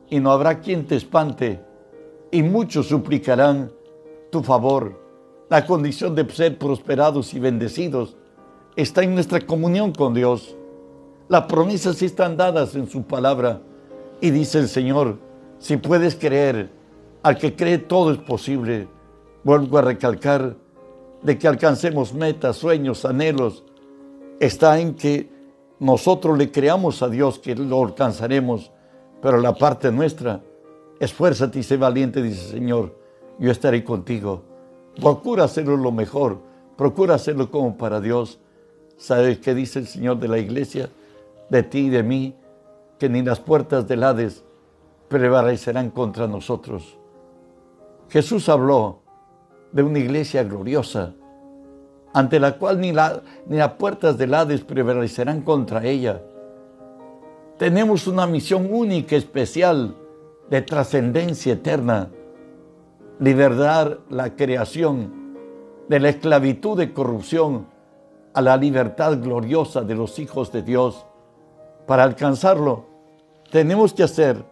y 0.09 0.21
no 0.21 0.30
habrá 0.30 0.61
quien 0.61 0.87
te 0.87 0.94
espante, 0.94 1.61
y 2.35 2.43
muchos 2.43 2.88
suplicarán 2.88 3.71
tu 4.33 4.43
favor. 4.43 5.00
La 5.49 5.64
condición 5.64 6.17
de 6.17 6.29
ser 6.31 6.59
prosperados 6.59 7.33
y 7.33 7.38
bendecidos 7.38 8.17
está 8.75 9.05
en 9.05 9.14
nuestra 9.14 9.41
comunión 9.41 9.93
con 9.93 10.14
Dios. 10.14 10.57
Las 11.29 11.43
promesas 11.43 12.03
están 12.03 12.37
dadas 12.37 12.75
en 12.75 12.88
su 12.88 13.05
palabra. 13.05 13.62
Y 14.21 14.33
dice 14.33 14.59
el 14.59 14.69
Señor, 14.69 15.19
si 15.61 15.76
puedes 15.76 16.17
creer, 16.17 16.71
al 17.23 17.38
que 17.38 17.55
cree 17.55 17.79
todo 17.79 18.11
es 18.11 18.19
posible. 18.19 18.88
Vuelvo 19.45 19.79
a 19.79 19.83
recalcar 19.83 20.57
de 21.23 21.38
que 21.38 21.47
alcancemos 21.47 22.14
metas, 22.14 22.57
sueños, 22.57 23.05
anhelos. 23.05 23.62
Está 24.41 24.81
en 24.81 24.97
que 24.97 25.31
nosotros 25.79 26.37
le 26.37 26.50
creamos 26.50 27.00
a 27.00 27.09
Dios 27.09 27.38
que 27.38 27.55
lo 27.55 27.85
alcanzaremos, 27.85 28.73
pero 29.23 29.38
la 29.38 29.55
parte 29.55 29.93
nuestra, 29.93 30.43
esfuérzate 31.00 31.58
y 31.58 31.62
sé 31.62 31.76
valiente, 31.76 32.22
dice 32.22 32.50
Señor, 32.50 32.94
yo 33.38 33.50
estaré 33.50 33.84
contigo. 33.84 34.42
Procura 35.00 35.44
hacerlo 35.44 35.76
lo 35.76 35.92
mejor, 35.92 36.38
procura 36.76 37.14
hacerlo 37.14 37.50
como 37.50 37.76
para 37.76 38.00
Dios. 38.00 38.38
¿Sabes 38.96 39.38
qué 39.38 39.54
dice 39.54 39.80
el 39.80 39.86
Señor 39.86 40.18
de 40.18 40.28
la 40.28 40.38
iglesia? 40.38 40.88
De 41.50 41.62
ti 41.62 41.86
y 41.86 41.90
de 41.90 42.02
mí, 42.02 42.36
que 42.98 43.08
ni 43.08 43.22
las 43.22 43.40
puertas 43.40 43.88
del 43.88 44.04
Hades 44.04 44.44
prevalecerán 45.08 45.90
contra 45.90 46.26
nosotros. 46.28 46.96
Jesús 48.08 48.48
habló 48.48 49.00
de 49.72 49.82
una 49.82 49.98
iglesia 49.98 50.44
gloriosa, 50.44 51.14
ante 52.12 52.38
la 52.38 52.56
cual 52.58 52.80
ni, 52.80 52.92
ni 52.92 53.56
las 53.56 53.72
puertas 53.72 54.16
del 54.16 54.34
Hades 54.34 54.62
prevalecerán 54.62 55.42
contra 55.42 55.84
ella. 55.84 56.22
Tenemos 57.58 58.06
una 58.06 58.26
misión 58.26 58.68
única, 58.70 59.16
especial, 59.16 59.96
de 60.54 60.62
trascendencia 60.62 61.54
eterna, 61.54 62.11
liberar 63.18 63.99
la 64.08 64.37
creación 64.37 65.34
de 65.88 65.99
la 65.99 66.11
esclavitud 66.11 66.78
de 66.78 66.92
corrupción 66.92 67.66
a 68.34 68.40
la 68.40 68.56
libertad 68.56 69.18
gloriosa 69.20 69.80
de 69.80 69.96
los 69.96 70.16
hijos 70.20 70.52
de 70.52 70.62
Dios. 70.62 71.06
Para 71.88 72.04
alcanzarlo, 72.04 72.84
tenemos 73.50 73.92
que 73.94 74.04
hacer 74.04 74.44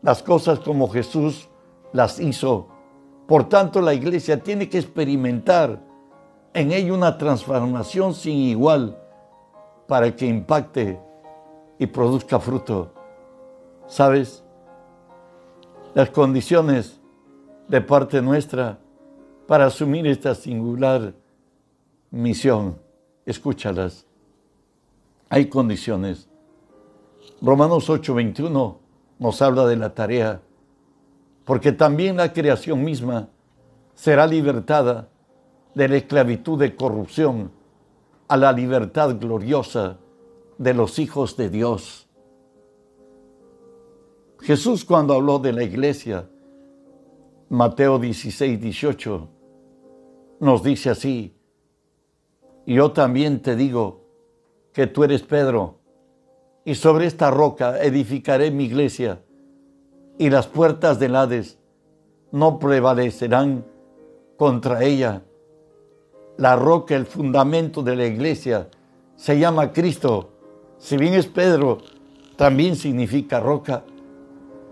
las 0.00 0.22
cosas 0.22 0.60
como 0.60 0.88
Jesús 0.88 1.50
las 1.92 2.20
hizo. 2.20 2.68
Por 3.26 3.46
tanto, 3.46 3.82
la 3.82 3.92
iglesia 3.92 4.42
tiene 4.42 4.70
que 4.70 4.78
experimentar 4.78 5.78
en 6.54 6.72
ello 6.72 6.94
una 6.94 7.18
transformación 7.18 8.14
sin 8.14 8.38
igual 8.38 8.98
para 9.88 10.16
que 10.16 10.24
impacte 10.24 10.98
y 11.78 11.86
produzca 11.86 12.40
fruto. 12.40 12.94
¿Sabes? 13.86 14.43
Las 15.94 16.10
condiciones 16.10 17.00
de 17.68 17.80
parte 17.80 18.20
nuestra 18.20 18.80
para 19.46 19.66
asumir 19.66 20.08
esta 20.08 20.34
singular 20.34 21.14
misión, 22.10 22.78
escúchalas. 23.24 24.04
Hay 25.28 25.46
condiciones. 25.46 26.28
Romanos 27.40 27.88
8:21 27.88 28.78
nos 29.20 29.40
habla 29.40 29.66
de 29.66 29.76
la 29.76 29.94
tarea 29.94 30.40
porque 31.44 31.70
también 31.70 32.16
la 32.16 32.32
creación 32.32 32.82
misma 32.82 33.28
será 33.94 34.26
libertada 34.26 35.08
de 35.74 35.88
la 35.88 35.96
esclavitud 35.96 36.58
de 36.58 36.74
corrupción 36.74 37.52
a 38.26 38.36
la 38.36 38.52
libertad 38.52 39.16
gloriosa 39.20 39.98
de 40.58 40.74
los 40.74 40.98
hijos 40.98 41.36
de 41.36 41.50
Dios. 41.50 42.03
Jesús 44.44 44.84
cuando 44.84 45.14
habló 45.14 45.38
de 45.38 45.54
la 45.54 45.62
iglesia, 45.62 46.28
Mateo 47.48 47.98
16, 47.98 48.60
18, 48.60 49.28
nos 50.40 50.62
dice 50.62 50.90
así, 50.90 51.34
yo 52.66 52.92
también 52.92 53.40
te 53.40 53.56
digo 53.56 54.02
que 54.74 54.86
tú 54.86 55.02
eres 55.02 55.22
Pedro, 55.22 55.78
y 56.62 56.74
sobre 56.74 57.06
esta 57.06 57.30
roca 57.30 57.82
edificaré 57.82 58.50
mi 58.50 58.64
iglesia, 58.64 59.22
y 60.18 60.28
las 60.28 60.46
puertas 60.46 60.98
del 60.98 61.16
Hades 61.16 61.58
no 62.30 62.58
prevalecerán 62.58 63.64
contra 64.36 64.84
ella. 64.84 65.22
La 66.36 66.54
roca, 66.54 66.94
el 66.94 67.06
fundamento 67.06 67.82
de 67.82 67.96
la 67.96 68.04
iglesia, 68.04 68.68
se 69.16 69.38
llama 69.38 69.72
Cristo. 69.72 70.32
Si 70.76 70.98
bien 70.98 71.14
es 71.14 71.28
Pedro, 71.28 71.78
también 72.36 72.76
significa 72.76 73.40
roca. 73.40 73.84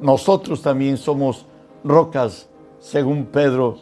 Nosotros 0.02 0.62
también 0.62 0.96
somos 0.98 1.46
rocas, 1.84 2.48
según 2.80 3.26
Pedro, 3.26 3.78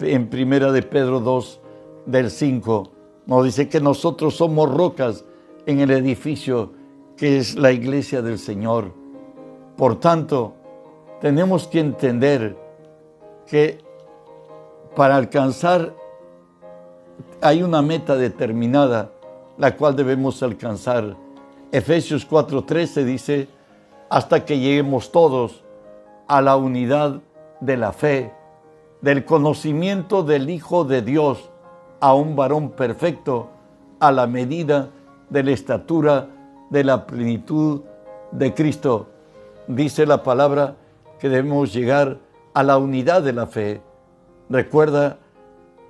en 0.00 0.28
primera 0.30 0.72
de 0.72 0.82
Pedro 0.82 1.20
2, 1.20 1.60
del 2.06 2.30
5. 2.30 2.90
Nos 3.26 3.44
dice 3.44 3.68
que 3.68 3.80
nosotros 3.80 4.34
somos 4.34 4.74
rocas 4.74 5.26
en 5.66 5.80
el 5.80 5.90
edificio 5.90 6.72
que 7.18 7.36
es 7.36 7.54
la 7.56 7.70
iglesia 7.70 8.22
del 8.22 8.38
Señor. 8.38 8.92
Por 9.76 10.00
tanto, 10.00 10.54
tenemos 11.20 11.66
que 11.66 11.80
entender 11.80 12.56
que 13.46 13.78
para 14.96 15.16
alcanzar 15.16 15.94
hay 17.42 17.62
una 17.62 17.82
meta 17.82 18.16
determinada 18.16 19.12
la 19.58 19.76
cual 19.76 19.94
debemos 19.94 20.42
alcanzar. 20.42 21.16
Efesios 21.70 22.26
4:13 22.26 23.04
dice, 23.04 23.48
hasta 24.10 24.44
que 24.44 24.58
lleguemos 24.58 25.12
todos 25.12 25.64
a 26.26 26.40
la 26.40 26.56
unidad 26.56 27.20
de 27.60 27.76
la 27.76 27.92
fe, 27.92 28.32
del 29.00 29.24
conocimiento 29.24 30.22
del 30.22 30.50
Hijo 30.50 30.84
de 30.84 31.02
Dios, 31.02 31.50
a 32.00 32.14
un 32.14 32.36
varón 32.36 32.70
perfecto, 32.70 33.48
a 34.00 34.12
la 34.12 34.26
medida 34.26 34.90
de 35.30 35.42
la 35.42 35.50
estatura 35.50 36.28
de 36.70 36.84
la 36.84 37.06
plenitud 37.06 37.82
de 38.30 38.54
Cristo. 38.54 39.08
Dice 39.66 40.06
la 40.06 40.22
palabra 40.22 40.76
que 41.18 41.28
debemos 41.28 41.72
llegar 41.72 42.18
a 42.54 42.62
la 42.62 42.78
unidad 42.78 43.22
de 43.22 43.32
la 43.32 43.46
fe. 43.46 43.80
Recuerda 44.48 45.18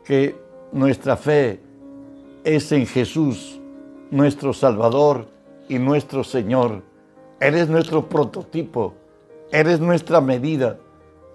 que 0.05 0.37
nuestra 0.73 1.17
fe 1.17 1.61
es 2.45 2.73
en 2.73 2.87
Jesús, 2.87 3.61
nuestro 4.11 4.53
Salvador 4.53 5.27
y 5.69 5.79
nuestro 5.79 6.25
Señor. 6.25 6.83
Él 7.41 7.55
es 7.55 7.69
nuestro 7.69 8.09
prototipo, 8.09 8.95
Él 9.53 9.69
es 9.69 9.81
nuestra 9.81 10.21
medida. 10.21 10.79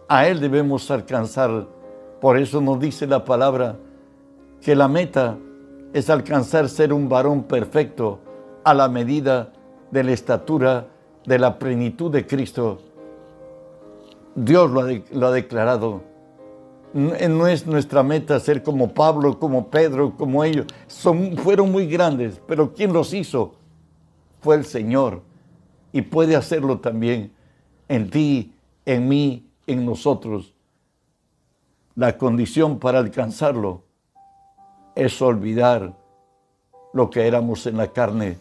A 0.07 0.27
Él 0.27 0.39
debemos 0.39 0.91
alcanzar. 0.91 1.67
Por 2.19 2.37
eso 2.37 2.61
nos 2.61 2.79
dice 2.79 3.07
la 3.07 3.23
palabra 3.23 3.77
que 4.61 4.75
la 4.75 4.87
meta 4.87 5.37
es 5.93 6.09
alcanzar 6.09 6.69
ser 6.69 6.91
un 6.91 7.07
varón 7.07 7.43
perfecto 7.43 8.19
a 8.63 8.73
la 8.73 8.87
medida 8.87 9.51
de 9.91 10.03
la 10.03 10.11
estatura 10.11 10.87
de 11.25 11.39
la 11.39 11.57
plenitud 11.59 12.11
de 12.11 12.25
Cristo. 12.25 12.79
Dios 14.35 14.71
lo 14.71 15.27
ha, 15.27 15.31
declarado. 15.31 16.01
No 16.93 17.47
es 17.47 17.65
nuestra 17.65 18.03
meta 18.03 18.39
ser 18.39 18.63
como 18.63 18.93
Pablo, 18.93 19.39
como 19.39 19.69
Pedro, 19.69 20.15
como 20.17 20.43
ellos. 20.43 20.65
Son, 20.87 21.37
fueron 21.37 21.71
muy 21.71 21.87
grandes, 21.87 22.41
pero 22.47 22.73
quien 22.73 22.93
los 22.93 23.13
hizo 23.13 23.53
fue 24.41 24.55
el 24.55 24.65
Señor. 24.65 25.21
Y 25.93 26.01
puede 26.01 26.35
hacerlo 26.35 26.79
también 26.79 27.31
en 27.87 28.09
ti, 28.09 28.53
en 28.85 29.07
mí, 29.07 29.47
en 29.65 29.85
nosotros. 29.85 30.53
La 31.95 32.17
condición 32.17 32.79
para 32.79 32.99
alcanzarlo 32.99 33.83
es 34.95 35.21
olvidar 35.21 35.95
lo 36.93 37.09
que 37.09 37.25
éramos 37.25 37.65
en 37.67 37.77
la 37.77 37.93
carne 37.93 38.37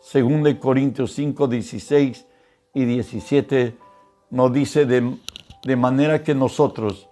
según 0.00 0.42
de 0.42 0.58
Corintios 0.58 1.12
5, 1.12 1.46
16 1.46 2.26
y 2.74 2.84
17, 2.84 3.76
nos 4.30 4.52
dice 4.52 4.86
de, 4.86 5.16
de 5.62 5.76
manera 5.76 6.22
que 6.22 6.34
nosotros, 6.34 7.08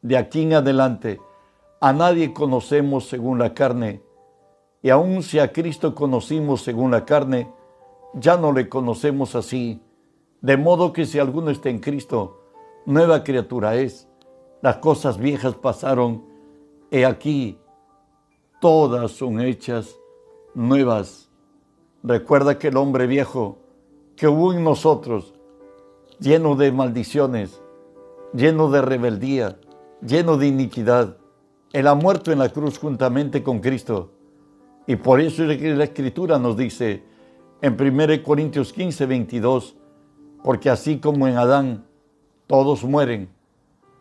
de 0.00 0.16
aquí 0.16 0.42
en 0.42 0.54
adelante, 0.54 1.20
a 1.80 1.92
nadie 1.92 2.32
conocemos 2.32 3.08
según 3.08 3.38
la 3.38 3.54
carne, 3.54 4.02
y 4.82 4.90
aun 4.90 5.22
si 5.22 5.38
a 5.38 5.52
Cristo 5.52 5.94
conocimos 5.94 6.62
según 6.62 6.92
la 6.92 7.04
carne, 7.04 7.48
ya 8.14 8.36
no 8.36 8.52
le 8.52 8.68
conocemos 8.68 9.34
así. 9.34 9.80
De 10.40 10.56
modo 10.56 10.92
que 10.92 11.06
si 11.06 11.18
alguno 11.18 11.50
está 11.50 11.70
en 11.70 11.78
Cristo, 11.78 12.42
nueva 12.86 13.24
criatura 13.24 13.76
es. 13.76 14.08
Las 14.60 14.76
cosas 14.76 15.18
viejas 15.18 15.54
pasaron, 15.54 16.24
he 16.90 17.04
aquí, 17.04 17.58
todas 18.60 19.10
son 19.12 19.40
hechas 19.40 19.96
nuevas. 20.54 21.30
Recuerda 22.02 22.58
que 22.58 22.68
el 22.68 22.76
hombre 22.76 23.06
viejo 23.06 23.58
que 24.16 24.28
hubo 24.28 24.52
en 24.52 24.62
nosotros, 24.62 25.34
lleno 26.20 26.54
de 26.54 26.70
maldiciones, 26.70 27.60
lleno 28.32 28.70
de 28.70 28.82
rebeldía, 28.82 29.58
lleno 30.00 30.36
de 30.36 30.46
iniquidad, 30.46 31.16
él 31.72 31.86
ha 31.86 31.94
muerto 31.94 32.30
en 32.32 32.38
la 32.38 32.50
cruz 32.50 32.78
juntamente 32.78 33.42
con 33.42 33.60
Cristo. 33.60 34.10
Y 34.86 34.96
por 34.96 35.20
eso 35.20 35.44
la 35.44 35.84
Escritura 35.84 36.38
nos 36.38 36.56
dice 36.56 37.02
en 37.62 37.80
1 37.80 38.22
Corintios 38.24 38.72
15, 38.72 39.06
22, 39.06 39.76
porque 40.42 40.68
así 40.68 40.98
como 40.98 41.28
en 41.28 41.36
Adán 41.36 41.86
todos 42.48 42.82
mueren, 42.82 43.28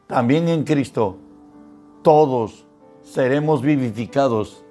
también 0.07 0.49
en 0.49 0.63
Cristo 0.63 1.17
todos 2.01 2.65
seremos 3.03 3.61
vivificados. 3.61 4.63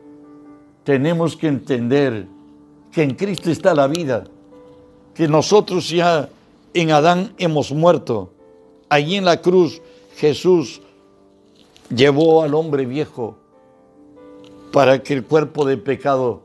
Tenemos 0.83 1.37
que 1.37 1.47
entender 1.47 2.27
que 2.91 3.05
en 3.05 3.15
Cristo 3.15 3.51
está 3.51 3.75
la 3.75 3.87
vida, 3.87 4.25
que 5.15 5.29
nosotros 5.29 5.89
ya 5.89 6.29
en 6.75 6.91
Adán 6.91 7.33
hemos 7.39 7.73
muerto. 7.73 8.33
Allí 8.89 9.15
en 9.15 9.25
la 9.25 9.41
cruz 9.41 9.81
Jesús 10.17 10.83
llevó 11.95 12.43
al 12.43 12.55
hombre 12.55 12.87
viejo 12.87 13.37
para 14.73 15.01
que 15.01 15.15
el 15.15 15.25
cuerpo 15.25 15.65
de 15.65 15.77
pecado 15.77 16.43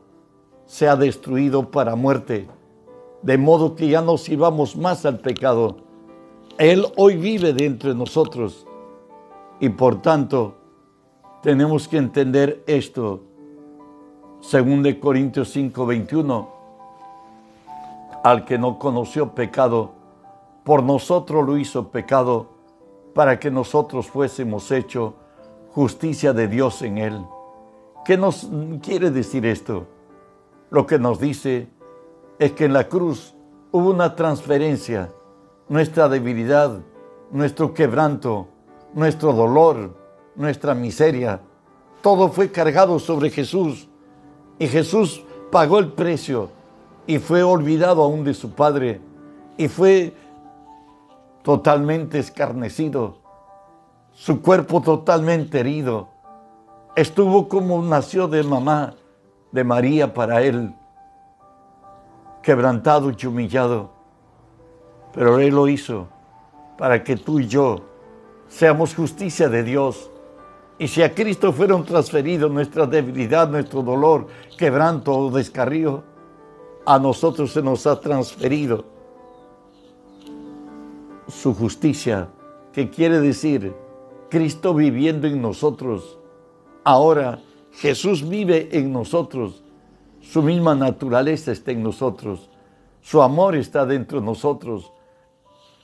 sea 0.66 0.96
destruido 0.96 1.70
para 1.70 1.96
muerte, 1.96 2.48
de 3.22 3.38
modo 3.38 3.74
que 3.74 3.88
ya 3.88 4.02
no 4.02 4.18
sirvamos 4.18 4.76
más 4.76 5.06
al 5.06 5.20
pecado. 5.20 5.78
Él 6.58 6.86
hoy 6.96 7.16
vive 7.16 7.52
de 7.52 7.94
nosotros 7.94 8.66
y 9.60 9.68
por 9.70 10.02
tanto 10.02 10.56
tenemos 11.42 11.88
que 11.88 11.96
entender 11.96 12.62
esto 12.66 13.22
según 14.40 14.82
de 14.82 15.00
Corintios 15.00 15.50
5, 15.50 15.86
21, 15.86 16.48
al 18.22 18.44
que 18.44 18.58
no 18.58 18.78
conoció 18.78 19.34
pecado, 19.34 19.92
por 20.64 20.82
nosotros 20.82 21.46
lo 21.46 21.56
hizo 21.56 21.88
pecado, 21.88 22.48
para 23.14 23.38
que 23.38 23.50
nosotros 23.50 24.08
fuésemos 24.08 24.70
hecho 24.70 25.14
justicia 25.70 26.32
de 26.32 26.48
Dios 26.48 26.82
en 26.82 26.98
él. 26.98 27.24
¿Qué 28.04 28.16
nos 28.16 28.48
quiere 28.82 29.10
decir 29.10 29.46
esto? 29.46 29.86
Lo 30.70 30.86
que 30.86 30.98
nos 30.98 31.20
dice 31.20 31.68
es 32.38 32.52
que 32.52 32.64
en 32.64 32.72
la 32.72 32.88
cruz 32.88 33.34
hubo 33.70 33.90
una 33.90 34.16
transferencia, 34.16 35.10
nuestra 35.68 36.08
debilidad, 36.08 36.80
nuestro 37.30 37.72
quebranto, 37.72 38.48
nuestro 38.94 39.32
dolor, 39.32 39.96
nuestra 40.34 40.74
miseria, 40.74 41.40
todo 42.02 42.28
fue 42.28 42.50
cargado 42.50 42.98
sobre 42.98 43.30
Jesús 43.30 43.88
y 44.58 44.66
Jesús 44.66 45.24
pagó 45.50 45.78
el 45.78 45.92
precio 45.92 46.50
y 47.06 47.18
fue 47.18 47.42
olvidado 47.42 48.02
aún 48.02 48.24
de 48.24 48.34
su 48.34 48.50
Padre 48.50 49.00
y 49.56 49.68
fue 49.68 50.14
totalmente 51.42 52.18
escarnecido, 52.18 53.18
su 54.12 54.42
cuerpo 54.42 54.80
totalmente 54.80 55.60
herido. 55.60 56.08
Estuvo 56.96 57.48
como 57.48 57.80
nació 57.82 58.26
de 58.26 58.42
mamá 58.42 58.94
de 59.52 59.64
María 59.64 60.12
para 60.12 60.42
él, 60.42 60.74
quebrantado 62.42 63.10
y 63.10 63.26
humillado. 63.26 63.90
Pero 65.12 65.38
Él 65.38 65.54
lo 65.54 65.66
hizo 65.66 66.08
para 66.76 67.02
que 67.02 67.16
tú 67.16 67.40
y 67.40 67.46
yo 67.46 67.80
seamos 68.48 68.94
justicia 68.94 69.48
de 69.48 69.62
Dios 69.62 70.10
y 70.78 70.88
si 70.88 71.02
a 71.02 71.14
Cristo 71.14 71.52
fueron 71.52 71.84
transferidos 71.84 72.50
nuestra 72.50 72.86
debilidad, 72.86 73.48
nuestro 73.48 73.82
dolor, 73.82 74.26
quebranto 74.58 75.16
o 75.16 75.30
descarrío, 75.30 76.04
a 76.84 76.98
nosotros 76.98 77.52
se 77.52 77.62
nos 77.62 77.86
ha 77.86 77.98
transferido 77.98 78.84
su 81.28 81.54
justicia 81.54 82.28
que 82.72 82.90
quiere 82.90 83.20
decir 83.20 83.74
Cristo 84.28 84.74
viviendo 84.74 85.26
en 85.26 85.40
nosotros. 85.40 86.18
Ahora 86.84 87.40
Jesús 87.76 88.26
vive 88.26 88.68
en 88.72 88.92
nosotros. 88.92 89.62
Su 90.20 90.42
misma 90.42 90.74
naturaleza 90.74 91.52
está 91.52 91.72
en 91.72 91.82
nosotros. 91.82 92.48
Su 93.02 93.22
amor 93.22 93.54
está 93.54 93.84
dentro 93.86 94.20
de 94.20 94.26
nosotros. 94.26 94.92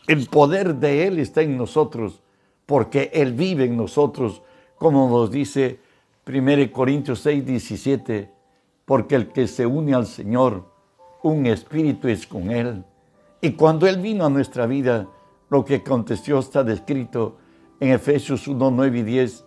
El 0.06 0.26
poder 0.26 0.76
de 0.76 1.06
Él 1.06 1.18
está 1.18 1.42
en 1.42 1.56
nosotros 1.56 2.22
porque 2.66 3.10
Él 3.12 3.34
vive 3.34 3.64
en 3.64 3.76
nosotros, 3.76 4.42
como 4.76 5.08
nos 5.08 5.30
dice 5.30 5.80
1 6.26 6.72
Corintios 6.72 7.20
6, 7.20 7.44
17, 7.44 8.30
porque 8.84 9.14
el 9.14 9.28
que 9.28 9.46
se 9.46 9.66
une 9.66 9.94
al 9.94 10.06
Señor, 10.06 10.64
un 11.22 11.46
espíritu 11.46 12.08
es 12.08 12.26
con 12.26 12.50
Él. 12.50 12.84
Y 13.40 13.52
cuando 13.52 13.86
Él 13.86 13.98
vino 13.98 14.24
a 14.24 14.30
nuestra 14.30 14.66
vida, 14.66 15.08
lo 15.50 15.64
que 15.64 15.76
aconteció 15.76 16.38
está 16.38 16.64
descrito 16.64 17.36
en 17.80 17.90
Efesios 17.90 18.48
1, 18.48 18.70
9 18.70 18.98
y 18.98 19.02
10, 19.02 19.44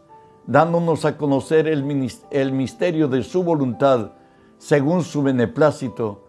dándonos 0.48 1.06
a 1.06 1.18
conocer 1.18 1.68
el, 1.68 1.84
misterio 1.84 3.08
de 3.08 3.24
su 3.24 3.44
voluntad, 3.44 4.12
según 4.58 5.04
su 5.04 5.24
beneplácito, 5.24 6.24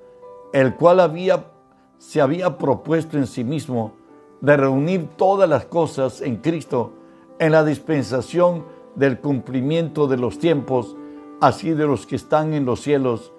el 0.53 0.75
cual 0.75 1.01
había, 1.01 1.53
se 1.99 2.21
había 2.21 2.59
propuesto 2.59 3.19
en 3.19 3.27
sí 3.27 3.45
mismo 3.45 3.93
de 4.41 4.57
reunir 4.57 5.09
todas 5.17 5.49
las 5.49 5.67
cosas 5.67 6.21
en 6.21 6.37
Cristo 6.37 6.93
en 7.39 7.53
la 7.53 7.65
dispensación 7.65 8.65
del 8.95 9.21
cumplimiento 9.21 10.07
de 10.07 10.17
los 10.17 10.39
tiempos, 10.39 10.97
así 11.41 11.71
de 11.71 11.87
los 11.87 12.07
que 12.07 12.17
están 12.17 12.55
en 12.55 12.65
los 12.65 12.81
cielos 12.81 13.33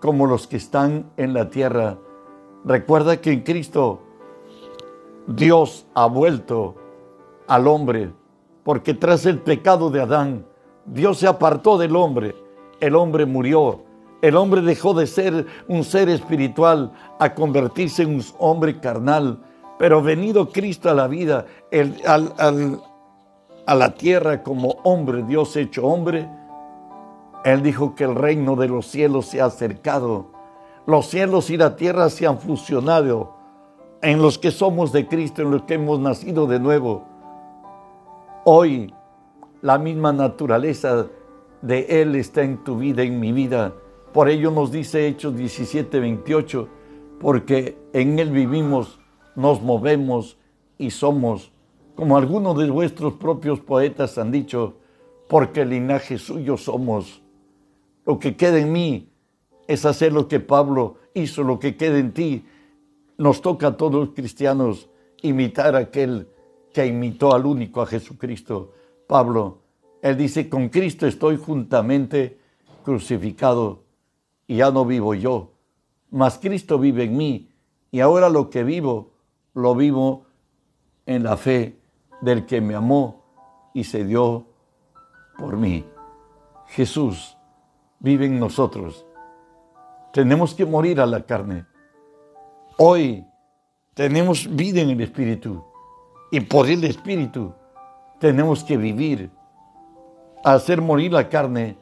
como 0.00 0.26
los 0.26 0.46
que 0.46 0.56
están 0.56 1.10
en 1.16 1.34
la 1.34 1.50
tierra. 1.50 1.98
Recuerda 2.64 3.20
que 3.20 3.32
en 3.32 3.40
Cristo 3.40 4.00
Dios 5.26 5.86
ha 5.94 6.06
vuelto 6.06 6.76
al 7.46 7.66
hombre, 7.66 8.12
porque 8.64 8.94
tras 8.94 9.26
el 9.26 9.38
pecado 9.38 9.90
de 9.90 10.00
Adán, 10.00 10.46
Dios 10.86 11.18
se 11.18 11.26
apartó 11.26 11.78
del 11.78 11.94
hombre, 11.94 12.34
el 12.80 12.96
hombre 12.96 13.26
murió, 13.26 13.82
el 14.22 14.36
hombre 14.36 14.62
dejó 14.62 14.94
de 14.94 15.06
ser 15.06 15.46
un 15.68 15.84
ser 15.84 16.08
espiritual 16.08 16.92
a 17.18 17.34
convertirse 17.34 18.02
en 18.02 18.16
un 18.16 18.24
hombre 18.38 18.80
carnal, 18.80 19.38
pero 19.78 20.02
venido 20.02 20.50
Cristo 20.50 20.88
a 20.88 20.94
la 20.94 21.06
vida, 21.06 21.46
a 23.66 23.74
la 23.74 23.94
tierra 23.94 24.42
como 24.42 24.76
hombre, 24.82 25.22
Dios 25.24 25.56
hecho 25.56 25.86
hombre, 25.86 26.28
Él 27.44 27.62
dijo 27.62 27.94
que 27.94 28.04
el 28.04 28.14
reino 28.14 28.56
de 28.56 28.68
los 28.68 28.86
cielos 28.86 29.26
se 29.26 29.42
ha 29.42 29.46
acercado. 29.46 30.32
Los 30.86 31.06
cielos 31.06 31.50
y 31.50 31.56
la 31.56 31.76
tierra 31.76 32.08
se 32.08 32.26
han 32.26 32.38
fusionado 32.38 33.34
en 34.00 34.20
los 34.20 34.38
que 34.38 34.50
somos 34.50 34.92
de 34.92 35.06
Cristo, 35.06 35.42
en 35.42 35.50
los 35.50 35.62
que 35.62 35.74
hemos 35.74 35.98
nacido 35.98 36.46
de 36.46 36.60
nuevo. 36.60 37.13
Hoy 38.46 38.92
la 39.62 39.78
misma 39.78 40.12
naturaleza 40.12 41.06
de 41.62 42.02
Él 42.02 42.14
está 42.14 42.42
en 42.42 42.62
tu 42.62 42.76
vida, 42.76 43.02
en 43.02 43.18
mi 43.18 43.32
vida. 43.32 43.72
Por 44.12 44.28
ello 44.28 44.50
nos 44.50 44.70
dice 44.70 45.08
Hechos 45.08 45.34
17, 45.34 45.98
28, 45.98 46.68
porque 47.18 47.78
en 47.94 48.18
Él 48.18 48.30
vivimos, 48.32 49.00
nos 49.34 49.62
movemos 49.62 50.36
y 50.76 50.90
somos, 50.90 51.52
como 51.94 52.18
algunos 52.18 52.58
de 52.58 52.68
vuestros 52.68 53.14
propios 53.14 53.60
poetas 53.60 54.18
han 54.18 54.30
dicho, 54.30 54.74
porque 55.26 55.62
el 55.62 55.70
linaje 55.70 56.18
suyo 56.18 56.58
somos. 56.58 57.22
Lo 58.04 58.18
que 58.18 58.36
queda 58.36 58.58
en 58.58 58.72
mí 58.72 59.08
es 59.66 59.86
hacer 59.86 60.12
lo 60.12 60.28
que 60.28 60.40
Pablo 60.40 60.96
hizo, 61.14 61.44
lo 61.44 61.58
que 61.58 61.78
queda 61.78 61.96
en 61.96 62.12
ti. 62.12 62.44
Nos 63.16 63.40
toca 63.40 63.68
a 63.68 63.76
todos 63.78 63.94
los 63.94 64.14
cristianos 64.14 64.90
imitar 65.22 65.74
a 65.76 65.78
aquel 65.78 66.28
que 66.74 66.84
imitó 66.84 67.32
al 67.32 67.46
único, 67.46 67.80
a 67.80 67.86
Jesucristo. 67.86 68.72
Pablo, 69.06 69.60
él 70.02 70.16
dice, 70.18 70.48
con 70.48 70.68
Cristo 70.68 71.06
estoy 71.06 71.36
juntamente 71.38 72.38
crucificado 72.84 73.84
y 74.46 74.56
ya 74.56 74.70
no 74.70 74.84
vivo 74.84 75.14
yo, 75.14 75.52
mas 76.10 76.36
Cristo 76.38 76.78
vive 76.78 77.04
en 77.04 77.16
mí 77.16 77.50
y 77.90 78.00
ahora 78.00 78.28
lo 78.28 78.50
que 78.50 78.64
vivo, 78.64 79.12
lo 79.54 79.74
vivo 79.74 80.26
en 81.06 81.22
la 81.22 81.36
fe 81.36 81.78
del 82.20 82.44
que 82.44 82.60
me 82.60 82.74
amó 82.74 83.22
y 83.72 83.84
se 83.84 84.04
dio 84.04 84.48
por 85.38 85.56
mí. 85.56 85.84
Jesús 86.66 87.36
vive 88.00 88.26
en 88.26 88.40
nosotros. 88.40 89.06
Tenemos 90.12 90.54
que 90.54 90.66
morir 90.66 91.00
a 91.00 91.06
la 91.06 91.24
carne. 91.24 91.66
Hoy 92.78 93.24
tenemos 93.94 94.54
vida 94.54 94.80
en 94.80 94.90
el 94.90 95.00
Espíritu. 95.00 95.64
Y 96.34 96.40
por 96.40 96.68
el 96.68 96.82
Espíritu 96.82 97.52
tenemos 98.18 98.64
que 98.64 98.76
vivir, 98.76 99.30
hacer 100.44 100.82
morir 100.82 101.12
la 101.12 101.28
carne 101.28 101.78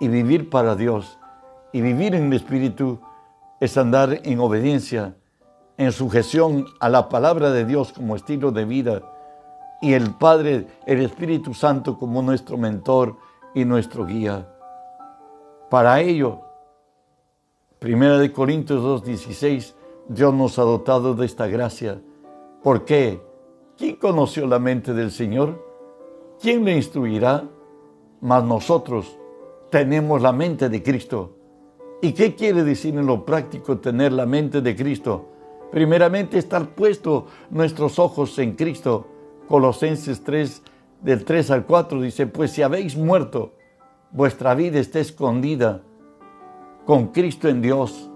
y 0.00 0.08
vivir 0.08 0.48
para 0.48 0.74
Dios. 0.74 1.18
Y 1.70 1.82
vivir 1.82 2.14
en 2.14 2.28
el 2.28 2.32
Espíritu 2.32 2.98
es 3.60 3.76
andar 3.76 4.22
en 4.24 4.40
obediencia, 4.40 5.16
en 5.76 5.92
sujeción 5.92 6.64
a 6.80 6.88
la 6.88 7.10
palabra 7.10 7.50
de 7.50 7.66
Dios 7.66 7.92
como 7.92 8.16
estilo 8.16 8.52
de 8.52 8.64
vida 8.64 9.02
y 9.82 9.92
el 9.92 10.14
Padre, 10.14 10.66
el 10.86 11.02
Espíritu 11.02 11.52
Santo 11.52 11.98
como 11.98 12.22
nuestro 12.22 12.56
mentor 12.56 13.18
y 13.54 13.66
nuestro 13.66 14.06
guía. 14.06 14.48
Para 15.68 16.00
ello, 16.00 16.40
Primera 17.78 18.16
de 18.16 18.32
Corintios 18.32 18.82
2:16, 18.82 19.74
Dios 20.08 20.32
nos 20.32 20.58
ha 20.58 20.62
dotado 20.62 21.14
de 21.14 21.26
esta 21.26 21.46
gracia. 21.48 22.00
¿Por 22.62 22.86
qué? 22.86 23.28
¿Quién 23.80 23.96
conoció 23.96 24.46
la 24.46 24.58
mente 24.58 24.92
del 24.92 25.10
Señor? 25.10 25.58
¿Quién 26.38 26.66
le 26.66 26.76
instruirá? 26.76 27.44
Mas 28.20 28.44
nosotros 28.44 29.16
tenemos 29.70 30.20
la 30.20 30.32
mente 30.32 30.68
de 30.68 30.82
Cristo. 30.82 31.38
¿Y 32.02 32.12
qué 32.12 32.34
quiere 32.34 32.62
decir 32.62 32.94
en 32.94 33.06
lo 33.06 33.24
práctico 33.24 33.78
tener 33.78 34.12
la 34.12 34.26
mente 34.26 34.60
de 34.60 34.76
Cristo? 34.76 35.30
Primeramente 35.72 36.36
estar 36.36 36.74
puesto 36.74 37.28
nuestros 37.48 37.98
ojos 37.98 38.38
en 38.38 38.52
Cristo. 38.52 39.06
Colosenses 39.48 40.22
3, 40.24 40.62
del 41.00 41.24
3 41.24 41.50
al 41.50 41.64
4 41.64 42.02
dice, 42.02 42.26
pues 42.26 42.50
si 42.50 42.60
habéis 42.60 42.98
muerto, 42.98 43.54
vuestra 44.12 44.54
vida 44.54 44.78
está 44.78 45.00
escondida 45.00 45.80
con 46.84 47.06
Cristo 47.06 47.48
en 47.48 47.62
Dios. 47.62 48.10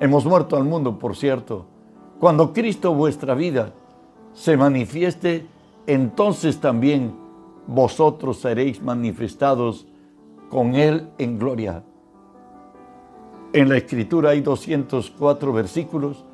Hemos 0.00 0.24
muerto 0.24 0.56
al 0.56 0.64
mundo, 0.64 0.98
por 0.98 1.14
cierto. 1.14 1.66
Cuando 2.18 2.52
Cristo 2.52 2.92
vuestra 2.92 3.36
vida 3.36 3.74
se 4.34 4.56
manifieste, 4.56 5.46
entonces 5.86 6.60
también 6.60 7.14
vosotros 7.66 8.40
seréis 8.40 8.82
manifestados 8.82 9.86
con 10.50 10.74
Él 10.74 11.08
en 11.18 11.38
gloria. 11.38 11.82
En 13.52 13.68
la 13.68 13.76
escritura 13.76 14.30
hay 14.30 14.40
204 14.40 15.52
versículos 15.52 16.24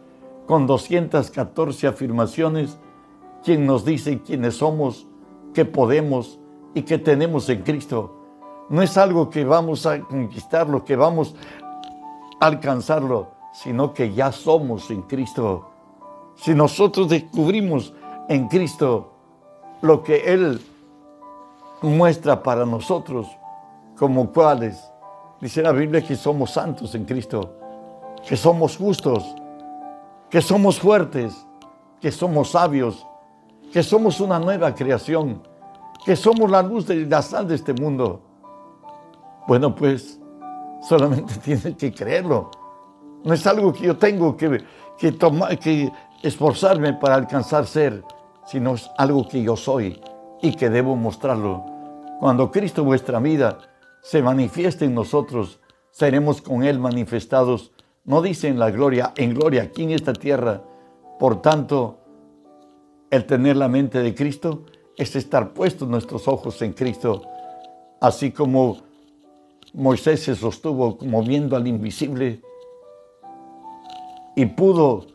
con 0.47 0.67
214 0.67 1.87
afirmaciones, 1.87 2.79
quien 3.45 3.67
nos 3.67 3.85
dice 3.85 4.21
quiénes 4.23 4.57
somos, 4.57 5.07
qué 5.55 5.65
podemos 5.65 6.41
y 6.75 6.83
qué 6.83 6.99
tenemos 6.99 7.49
en 7.49 7.63
Cristo. 7.63 8.17
No 8.69 8.83
es 8.83 8.97
algo 8.97 9.31
que 9.31 9.45
vamos 9.45 9.85
a 9.87 10.01
conquistarlo, 10.01 10.85
que 10.85 10.97
vamos 10.97 11.35
a 12.41 12.47
alcanzarlo, 12.47 13.29
sino 13.53 13.93
que 13.93 14.13
ya 14.13 14.33
somos 14.33 14.91
en 14.91 15.03
Cristo. 15.03 15.70
Si 16.43 16.55
nosotros 16.55 17.09
descubrimos 17.09 17.93
en 18.29 18.49
Cristo 18.49 19.13
lo 19.83 20.03
que 20.03 20.33
Él 20.33 20.61
muestra 21.83 22.43
para 22.43 22.65
nosotros 22.65 23.27
como 23.99 24.33
cuales, 24.33 24.83
dice 25.39 25.63
la 25.63 25.73
Biblia 25.73 26.03
que 26.03 26.17
somos 26.17 26.53
santos 26.53 26.95
en 26.95 27.05
Cristo, 27.05 27.57
que 28.27 28.37
somos 28.37 28.79
justos, 28.79 29.23
que 30.31 30.41
somos 30.41 30.81
fuertes, 30.81 31.47
que 32.01 32.11
somos 32.11 32.53
sabios, 32.53 33.07
que 33.71 33.83
somos 33.83 34.19
una 34.21 34.39
nueva 34.39 34.75
creación, 34.75 35.43
que 36.07 36.17
somos 36.17 36.51
la 36.51 36.63
luz 36.63 36.89
y 36.89 37.05
la 37.05 37.21
sal 37.21 37.49
de 37.49 37.57
este 37.57 37.75
mundo. 37.75 38.23
Bueno, 39.47 39.75
pues 39.75 40.19
solamente 40.89 41.35
tienes 41.45 41.77
que 41.77 41.93
creerlo. 41.93 42.51
No 43.25 43.35
es 43.35 43.47
algo 43.47 43.75
que 43.75 43.85
yo 43.85 43.99
tengo 43.99 44.35
que, 44.35 44.65
que, 44.97 45.13
tomar, 45.13 45.59
que 45.59 45.93
esforzarme 46.23 46.93
para 46.95 47.15
alcanzar 47.15 47.67
ser, 47.67 48.05
sino 48.47 48.75
es 48.75 48.91
algo 48.99 49.27
que 49.29 49.43
yo 49.43 49.57
soy 49.57 50.01
y 50.43 50.55
que 50.57 50.71
debo 50.71 50.97
mostrarlo. 50.97 51.65
Cuando 52.19 52.51
Cristo 52.51 52.85
vuestra 52.85 53.19
vida 53.21 53.59
se 54.03 54.23
manifieste 54.23 54.85
en 54.85 54.95
nosotros, 54.95 55.61
seremos 55.91 56.43
con 56.43 56.63
Él 56.63 56.79
manifestados, 56.79 57.73
no 58.05 58.23
dice 58.23 58.49
en 58.49 58.59
la 58.59 58.71
gloria, 58.71 59.13
en 59.17 59.35
gloria 59.35 59.63
aquí 59.63 59.83
en 59.85 59.91
esta 59.91 60.13
tierra. 60.13 60.63
Por 61.19 61.43
tanto, 61.43 61.99
el 63.11 63.27
tener 63.27 63.57
la 63.57 63.69
mente 63.69 64.03
de 64.03 64.15
Cristo 64.15 64.65
es 64.97 65.17
estar 65.17 65.53
puestos 65.53 65.89
nuestros 65.89 66.29
ojos 66.29 66.61
en 66.63 66.73
Cristo, 66.73 67.23
así 68.01 68.31
como 68.31 68.79
Moisés 69.73 70.25
se 70.25 70.37
sostuvo 70.37 70.99
como 70.99 71.23
viendo 71.23 71.57
al 71.57 71.67
invisible 71.67 72.41
y 74.35 74.47
pudo 74.47 75.07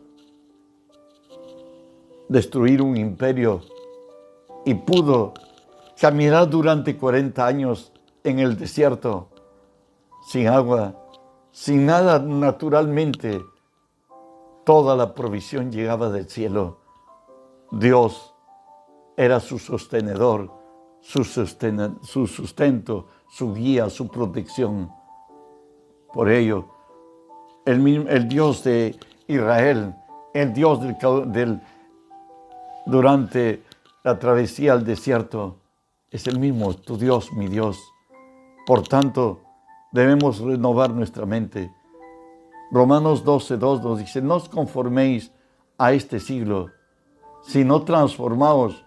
destruir 2.28 2.82
un 2.82 2.96
imperio 2.96 3.62
y 4.64 4.74
pudo 4.74 5.34
caminar 6.00 6.48
durante 6.48 6.96
40 6.96 7.46
años 7.46 7.92
en 8.24 8.38
el 8.38 8.58
desierto, 8.58 9.28
sin 10.28 10.48
agua, 10.48 10.94
sin 11.52 11.86
nada 11.86 12.18
naturalmente. 12.18 13.42
Toda 14.64 14.96
la 14.96 15.14
provisión 15.14 15.70
llegaba 15.70 16.10
del 16.10 16.28
cielo. 16.28 16.78
Dios 17.70 18.34
era 19.16 19.40
su 19.40 19.58
sostenedor, 19.58 20.50
su, 21.00 21.24
su 21.24 22.26
sustento, 22.26 23.06
su 23.28 23.54
guía, 23.54 23.88
su 23.88 24.08
protección. 24.08 24.90
Por 26.12 26.30
ello, 26.30 26.66
el, 27.64 28.08
el 28.08 28.28
Dios 28.28 28.64
de 28.64 28.98
Israel, 29.26 29.94
el 30.34 30.52
Dios 30.52 30.80
del, 30.80 31.32
del, 31.32 31.60
durante 32.86 33.62
la 34.04 34.18
travesía 34.18 34.72
al 34.72 34.84
desierto, 34.84 35.58
es 36.10 36.26
el 36.26 36.38
mismo, 36.38 36.74
tu 36.74 36.96
Dios, 36.96 37.32
mi 37.32 37.48
Dios. 37.48 37.78
Por 38.64 38.86
tanto, 38.86 39.42
debemos 39.92 40.38
renovar 40.38 40.90
nuestra 40.90 41.26
mente. 41.26 41.72
Romanos 42.70 43.24
12.2 43.24 43.82
nos 43.82 43.98
dice, 43.98 44.22
no 44.22 44.36
os 44.36 44.48
conforméis 44.48 45.32
a 45.78 45.92
este 45.92 46.20
siglo, 46.20 46.70
sino 47.42 47.82
transformaos 47.82 48.84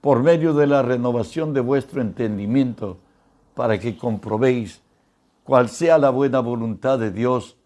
por 0.00 0.22
medio 0.22 0.54
de 0.54 0.66
la 0.66 0.82
renovación 0.82 1.52
de 1.54 1.60
vuestro 1.60 2.00
entendimiento, 2.00 2.98
para 3.54 3.78
que 3.78 3.96
comprobéis 3.96 4.80
cuál 5.42 5.68
sea 5.68 5.98
la 5.98 6.10
buena 6.10 6.38
voluntad 6.40 6.98
de 6.98 7.10
Dios, 7.10 7.56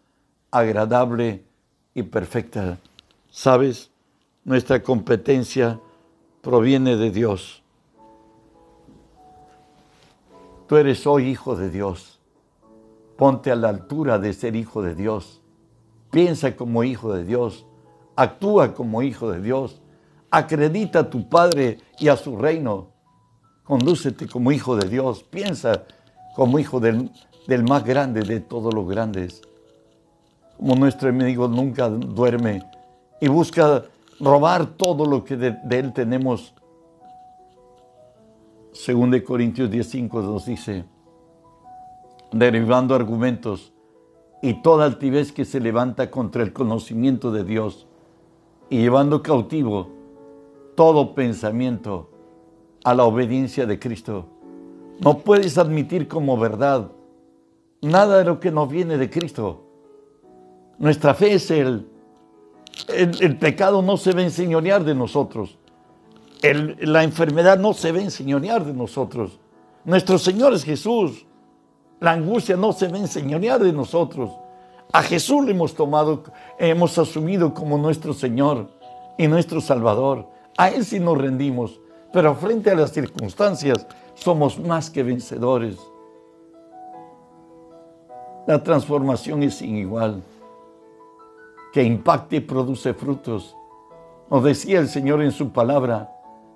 agradable 0.50 1.44
y 1.94 2.02
perfecta. 2.04 2.78
¿Sabes? 3.30 3.91
Nuestra 4.44 4.82
competencia 4.82 5.78
proviene 6.40 6.96
de 6.96 7.10
Dios. 7.12 7.62
Tú 10.66 10.76
eres 10.76 11.06
hoy 11.06 11.28
hijo 11.28 11.54
de 11.54 11.70
Dios. 11.70 12.18
Ponte 13.16 13.52
a 13.52 13.56
la 13.56 13.68
altura 13.68 14.18
de 14.18 14.32
ser 14.32 14.56
hijo 14.56 14.82
de 14.82 14.96
Dios. 14.96 15.40
Piensa 16.10 16.56
como 16.56 16.82
hijo 16.82 17.14
de 17.14 17.24
Dios. 17.24 17.66
Actúa 18.16 18.74
como 18.74 19.02
hijo 19.02 19.30
de 19.30 19.40
Dios. 19.40 19.80
Acredita 20.28 21.00
a 21.00 21.10
tu 21.10 21.28
Padre 21.28 21.78
y 22.00 22.08
a 22.08 22.16
su 22.16 22.36
reino. 22.36 22.88
Condúcete 23.62 24.26
como 24.26 24.50
hijo 24.50 24.74
de 24.74 24.88
Dios. 24.88 25.22
Piensa 25.22 25.84
como 26.34 26.58
hijo 26.58 26.80
del, 26.80 27.12
del 27.46 27.62
más 27.62 27.84
grande 27.84 28.22
de 28.22 28.40
todos 28.40 28.74
los 28.74 28.88
grandes. 28.88 29.40
Como 30.56 30.74
nuestro 30.74 31.10
enemigo 31.10 31.46
nunca 31.46 31.88
duerme 31.88 32.64
y 33.20 33.28
busca 33.28 33.84
robar 34.22 34.66
todo 34.76 35.04
lo 35.04 35.24
que 35.24 35.36
de, 35.36 35.58
él 35.70 35.92
tenemos 35.92 36.54
según 38.72 39.10
de 39.10 39.22
Corintios 39.22 39.68
10:5 39.68 40.22
nos 40.22 40.46
dice, 40.46 40.84
derivando 42.30 42.94
argumentos 42.94 43.72
y 44.40 44.62
toda 44.62 44.86
altivez 44.86 45.32
que 45.32 45.44
se 45.44 45.60
levanta 45.60 46.10
contra 46.10 46.42
el 46.42 46.52
conocimiento 46.52 47.32
de 47.32 47.44
Dios 47.44 47.86
y 48.70 48.78
llevando 48.78 49.22
cautivo 49.22 49.88
todo 50.76 51.14
pensamiento 51.14 52.08
a 52.84 52.94
la 52.94 53.04
obediencia 53.04 53.66
de 53.66 53.78
Cristo. 53.78 54.26
No 55.00 55.18
puedes 55.18 55.58
admitir 55.58 56.08
como 56.08 56.38
verdad 56.38 56.92
nada 57.82 58.18
de 58.18 58.24
lo 58.24 58.40
que 58.40 58.50
no 58.50 58.66
viene 58.66 58.96
de 58.96 59.10
Cristo. 59.10 59.64
Nuestra 60.78 61.12
fe 61.12 61.34
es 61.34 61.50
el, 61.50 61.91
el, 62.88 63.36
pecado 63.38 63.82
no 63.82 63.96
se 63.96 64.12
va 64.12 64.20
a 64.20 64.24
enseñorear 64.24 64.84
de 64.84 64.94
nosotros 64.94 65.58
la 66.42 67.04
enfermedad 67.04 67.58
no 67.58 67.72
se 67.72 67.92
va 67.92 67.98
a 67.98 68.02
enseñorear 68.02 68.64
de 68.64 68.72
nosotros. 68.72 69.38
Nuestro 69.84 70.18
Señor 70.18 70.52
es 70.54 70.64
Jesús. 70.64 71.24
La 72.00 72.12
angustia 72.12 72.56
no 72.56 72.72
se 72.72 72.88
va 72.88 72.96
a 72.96 73.00
enseñorear 73.00 73.60
de 73.60 73.72
nosotros. 73.72 74.30
A 74.92 75.02
Jesús 75.02 75.44
le 75.44 75.52
hemos 75.52 75.74
tomado, 75.74 76.24
hemos 76.58 76.98
asumido 76.98 77.54
como 77.54 77.78
nuestro 77.78 78.12
Señor 78.12 78.70
y 79.16 79.28
nuestro 79.28 79.60
Salvador. 79.60 80.26
A 80.58 80.68
Él 80.68 80.84
sí 80.84 80.98
nos 80.98 81.16
rendimos, 81.16 81.80
pero 82.12 82.34
frente 82.34 82.70
a 82.70 82.74
las 82.74 82.92
circunstancias 82.92 83.86
somos 84.14 84.58
más 84.58 84.90
que 84.90 85.02
vencedores. 85.02 85.76
La 88.48 88.62
transformación 88.62 89.44
es 89.44 89.54
sin 89.54 89.76
igual, 89.76 90.22
que 91.72 91.82
impacte 91.82 92.36
y 92.36 92.40
produce 92.40 92.94
frutos. 92.94 93.56
Nos 94.30 94.44
decía 94.44 94.78
el 94.78 94.88
Señor 94.88 95.22
en 95.22 95.32
su 95.32 95.50
palabra, 95.50 96.12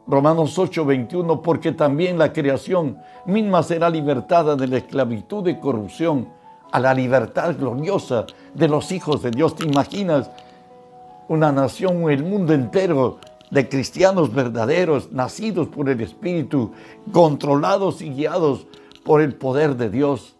Romanos 0.06 0.58
8, 0.58 0.84
21, 0.84 1.42
porque 1.42 1.72
también 1.72 2.18
la 2.18 2.32
creación 2.32 2.98
misma 3.24 3.62
será 3.62 3.90
libertada 3.90 4.54
de 4.54 4.68
la 4.68 4.76
esclavitud 4.76 5.42
de 5.42 5.58
corrupción 5.58 6.28
a 6.70 6.78
la 6.78 6.94
libertad 6.94 7.56
gloriosa 7.58 8.26
de 8.54 8.68
los 8.68 8.92
hijos 8.92 9.22
de 9.22 9.30
Dios. 9.30 9.56
¿Te 9.56 9.66
imaginas 9.66 10.30
una 11.28 11.50
nación, 11.50 12.08
el 12.10 12.22
mundo 12.22 12.52
entero 12.52 13.18
de 13.50 13.68
cristianos 13.68 14.32
verdaderos, 14.32 15.10
nacidos 15.12 15.68
por 15.68 15.88
el 15.88 16.00
Espíritu, 16.00 16.72
controlados 17.12 18.00
y 18.00 18.10
guiados 18.10 18.66
por 19.04 19.20
el 19.20 19.34
poder 19.34 19.76
de 19.76 19.90
Dios? 19.90 20.35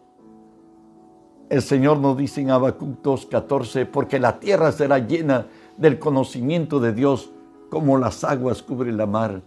El 1.48 1.62
Señor 1.62 1.98
nos 1.98 2.16
dice 2.16 2.40
en 2.40 2.50
Habacuc 2.50 3.02
2.14, 3.02 3.86
porque 3.86 4.18
la 4.18 4.40
tierra 4.40 4.72
será 4.72 4.98
llena 4.98 5.46
del 5.76 5.98
conocimiento 6.00 6.80
de 6.80 6.92
Dios 6.92 7.30
como 7.70 7.98
las 7.98 8.24
aguas 8.24 8.62
cubren 8.62 8.96
la 8.96 9.06
mar. 9.06 9.42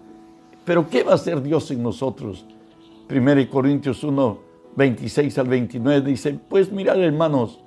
Pero 0.64 0.90
¿qué 0.90 1.04
va 1.04 1.12
a 1.14 1.16
hacer 1.16 1.42
Dios 1.42 1.70
en 1.72 1.84
nosotros? 1.84 2.46
1 3.10 3.50
Corintios 3.50 4.04
1, 4.04 4.40
26 4.78 5.38
al 5.40 5.48
29 5.50 6.02
dice, 6.02 6.40
pues 6.48 6.72
mirad 6.72 7.02
hermanos, 7.04 7.60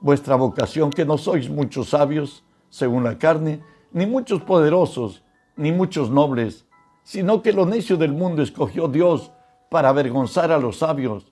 vuestra 0.00 0.36
vocación, 0.36 0.88
que 0.88 1.04
no 1.04 1.18
sois 1.18 1.50
muchos 1.50 1.90
sabios 1.90 2.42
según 2.70 3.04
la 3.04 3.18
carne, 3.18 3.60
ni 3.92 4.06
muchos 4.06 4.40
poderosos, 4.40 5.22
ni 5.56 5.70
muchos 5.70 6.10
nobles, 6.10 6.64
sino 7.02 7.42
que 7.42 7.52
lo 7.52 7.66
necio 7.66 7.98
del 7.98 8.12
mundo 8.12 8.42
escogió 8.42 8.88
Dios 8.88 9.32
para 9.68 9.90
avergonzar 9.90 10.50
a 10.50 10.58
los 10.58 10.78
sabios. 10.78 11.30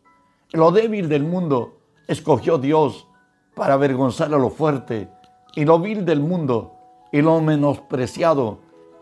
Lo 0.52 0.72
débil 0.72 1.08
del 1.08 1.24
mundo 1.24 1.77
escogió 2.08 2.58
Dios 2.58 3.06
para 3.54 3.74
avergonzar 3.74 4.34
a 4.34 4.38
lo 4.38 4.50
fuerte, 4.50 5.08
y 5.54 5.64
lo 5.64 5.78
vil 5.78 6.04
del 6.04 6.20
mundo 6.20 6.74
y 7.12 7.22
lo 7.22 7.40
menospreciado 7.40 8.58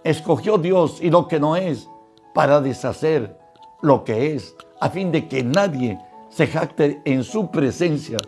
escogió 0.07 0.57
Dios 0.57 0.99
y 1.03 1.11
lo 1.11 1.27
que 1.27 1.41
no 1.41 1.57
es 1.57 1.89
para 2.33 2.61
deshacer 2.61 3.37
lo 3.83 4.05
que 4.05 4.35
es, 4.35 4.55
a 4.81 4.89
fin 4.89 5.11
de 5.11 5.27
que 5.27 5.43
nadie 5.43 5.99
se 6.31 6.47
jacte 6.47 7.01
en 7.05 7.25
su 7.25 7.51
presencia. 7.51 8.19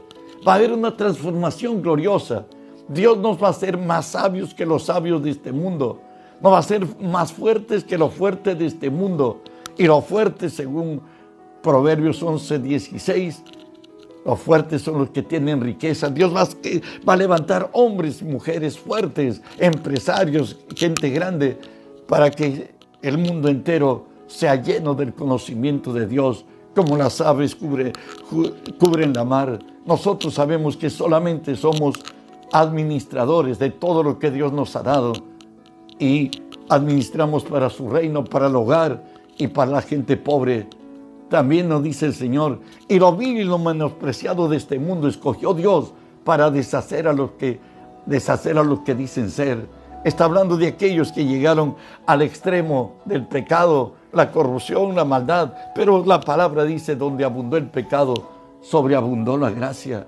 Va 0.47 0.53
a 0.53 0.57
haber 0.57 0.73
una 0.73 0.97
transformación 0.97 1.81
gloriosa. 1.83 2.47
Dios 2.89 3.19
nos 3.19 3.41
va 3.41 3.49
a 3.49 3.51
hacer 3.51 3.79
más 3.79 4.07
sabios 4.07 4.55
que 4.55 4.67
los 4.67 4.85
sabios 4.85 5.23
de 5.23 5.31
este 5.31 5.53
mundo. 5.53 6.01
Nos 6.41 6.53
va 6.53 6.57
a 6.57 6.61
hacer 6.61 6.87
más 7.01 7.33
fuertes 7.33 7.85
que 7.85 7.99
los 7.99 8.13
fuertes 8.13 8.59
de 8.59 8.67
este 8.67 8.91
mundo. 8.91 9.43
Y 9.77 9.85
los 9.85 10.05
fuertes, 10.05 10.55
según 10.55 11.01
Proverbios 11.63 12.23
11, 12.23 12.59
16, 12.59 13.43
los 14.29 14.41
fuertes 14.41 14.83
son 14.83 14.99
los 14.99 15.09
que 15.09 15.23
tienen 15.23 15.59
riqueza. 15.59 16.11
Dios 16.11 16.35
va, 16.37 16.47
a 17.13 17.17
levantar 17.17 17.71
hombres 17.73 18.23
mujeres 18.23 18.79
fuertes, 18.79 19.41
empresarios, 19.57 20.59
gente 20.77 21.09
grande, 21.09 21.57
para 22.07 22.31
que 22.31 22.75
el 23.01 23.17
mundo 23.17 23.49
entero 23.49 24.05
sea 24.27 24.57
lleno 24.57 24.93
del 24.93 25.15
conocimiento 25.15 25.95
de 25.95 26.07
Dios, 26.07 26.45
como 26.75 26.99
las 26.99 27.23
aves 27.23 27.57
cubren 27.57 29.15
la 29.15 29.25
mar. 29.25 29.61
Nosotros 29.87 30.35
sabemos 30.35 30.77
que 30.77 30.91
solamente 30.91 31.57
somos 31.57 31.95
administradores 32.53 33.59
de 33.59 33.71
todo 33.71 34.03
lo 34.03 34.19
que 34.19 34.31
Dios 34.31 34.53
nos 34.53 34.77
ha 34.77 34.83
dado 34.83 35.15
y 35.99 36.31
administramos 36.69 37.45
para 37.45 37.71
su 37.71 37.89
reino, 37.89 38.25
para 38.25 38.49
el 38.49 38.57
hogar 38.57 39.03
y 39.39 39.47
para 39.47 39.71
la 39.71 39.81
gente 39.81 40.19
pobre. 40.19 40.67
También 41.29 41.69
nos 41.69 41.83
dice 41.83 42.07
el 42.07 42.15
Señor, 42.15 42.61
y 42.89 42.99
lo 42.99 43.15
vil 43.15 43.39
y 43.39 43.45
lo 43.45 43.59
menospreciado 43.59 44.49
de 44.49 44.57
este 44.57 44.79
mundo 44.79 45.09
escogió 45.09 45.53
Dios 45.53 45.93
para 46.25 46.51
deshacer 46.51 47.07
a 47.07 47.13
los 47.13 47.33
que, 47.33 47.61
deshacer 48.07 48.57
a 48.57 48.63
los 48.63 48.81
que 48.81 48.95
dicen 48.95 49.31
ser. 49.31 49.67
Está 50.05 50.25
hablando 50.25 50.57
de 50.57 50.69
aquellos 50.69 51.13
que 51.13 51.27
llegaron 51.27 51.77
al 52.07 52.23
extremo 52.23 52.95
del 53.05 53.27
pecado, 53.27 53.95
la 54.13 54.31
corrupción, 54.31 54.95
la 54.95 55.05
maldad. 55.05 55.53
Pero 55.75 56.05
la 56.05 56.21
palabra 56.21 56.65
dice, 56.65 56.97
donde 56.97 57.25
abundó 57.25 57.57
el 57.57 57.67
pecado, 57.67 58.15
sobreabundó 58.63 59.37
la 59.37 59.51
gracia. 59.51 60.07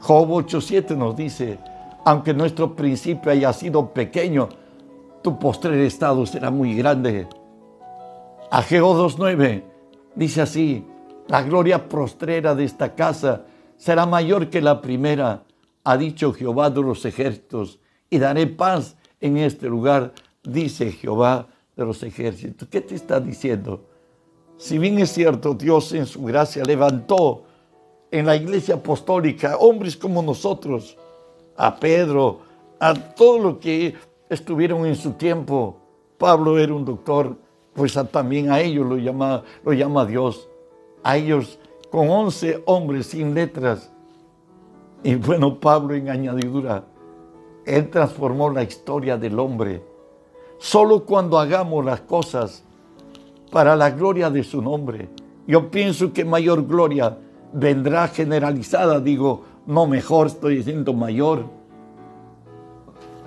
Job 0.00 0.28
8.7 0.28 0.96
nos 0.96 1.16
dice, 1.16 1.58
aunque 2.04 2.32
nuestro 2.32 2.74
principio 2.74 3.30
haya 3.30 3.52
sido 3.52 3.92
pequeño, 3.92 4.48
tu 5.22 5.38
postrer 5.38 5.80
estado 5.80 6.24
será 6.24 6.50
muy 6.50 6.74
grande. 6.74 7.28
Ageo 8.50 8.94
2.9 8.94 9.69
Dice 10.20 10.42
así, 10.42 10.84
la 11.28 11.42
gloria 11.42 11.88
prostrera 11.88 12.54
de 12.54 12.64
esta 12.64 12.94
casa 12.94 13.46
será 13.78 14.04
mayor 14.04 14.50
que 14.50 14.60
la 14.60 14.82
primera, 14.82 15.44
ha 15.82 15.96
dicho 15.96 16.34
Jehová 16.34 16.68
de 16.68 16.82
los 16.82 17.06
ejércitos, 17.06 17.78
y 18.10 18.18
daré 18.18 18.46
paz 18.46 18.96
en 19.18 19.38
este 19.38 19.66
lugar, 19.66 20.12
dice 20.42 20.92
Jehová 20.92 21.46
de 21.74 21.86
los 21.86 22.02
ejércitos. 22.02 22.68
¿Qué 22.68 22.82
te 22.82 22.96
está 22.96 23.18
diciendo? 23.18 23.86
Si 24.58 24.76
bien 24.76 24.98
es 24.98 25.10
cierto, 25.10 25.54
Dios 25.54 25.90
en 25.94 26.04
su 26.04 26.22
gracia 26.22 26.64
levantó 26.64 27.44
en 28.10 28.26
la 28.26 28.36
iglesia 28.36 28.74
apostólica 28.74 29.56
hombres 29.56 29.96
como 29.96 30.20
nosotros, 30.20 30.98
a 31.56 31.74
Pedro, 31.76 32.40
a 32.78 32.92
todo 32.92 33.38
lo 33.38 33.58
que 33.58 33.94
estuvieron 34.28 34.84
en 34.84 34.96
su 34.96 35.12
tiempo. 35.12 35.78
Pablo 36.18 36.58
era 36.58 36.74
un 36.74 36.84
doctor, 36.84 37.38
pues 37.74 37.98
también 38.10 38.50
a 38.50 38.60
ellos 38.60 38.86
lo 38.86 38.96
llama, 38.96 39.42
lo 39.64 39.72
llama 39.72 40.04
Dios. 40.04 40.48
A 41.02 41.16
ellos 41.16 41.58
con 41.90 42.10
once 42.10 42.62
hombres 42.66 43.06
sin 43.06 43.34
letras. 43.34 43.92
Y 45.02 45.14
bueno, 45.14 45.58
Pablo 45.58 45.94
en 45.94 46.08
añadidura, 46.08 46.84
él 47.64 47.88
transformó 47.88 48.50
la 48.50 48.62
historia 48.62 49.16
del 49.16 49.38
hombre. 49.38 49.82
Solo 50.58 51.04
cuando 51.04 51.38
hagamos 51.38 51.84
las 51.84 52.02
cosas 52.02 52.64
para 53.50 53.76
la 53.76 53.90
gloria 53.90 54.30
de 54.30 54.44
su 54.44 54.60
nombre. 54.60 55.08
Yo 55.46 55.70
pienso 55.70 56.12
que 56.12 56.24
mayor 56.24 56.66
gloria 56.66 57.16
vendrá 57.52 58.08
generalizada, 58.08 59.00
digo, 59.00 59.42
no 59.66 59.86
mejor, 59.86 60.26
estoy 60.26 60.56
diciendo 60.56 60.92
mayor. 60.92 61.44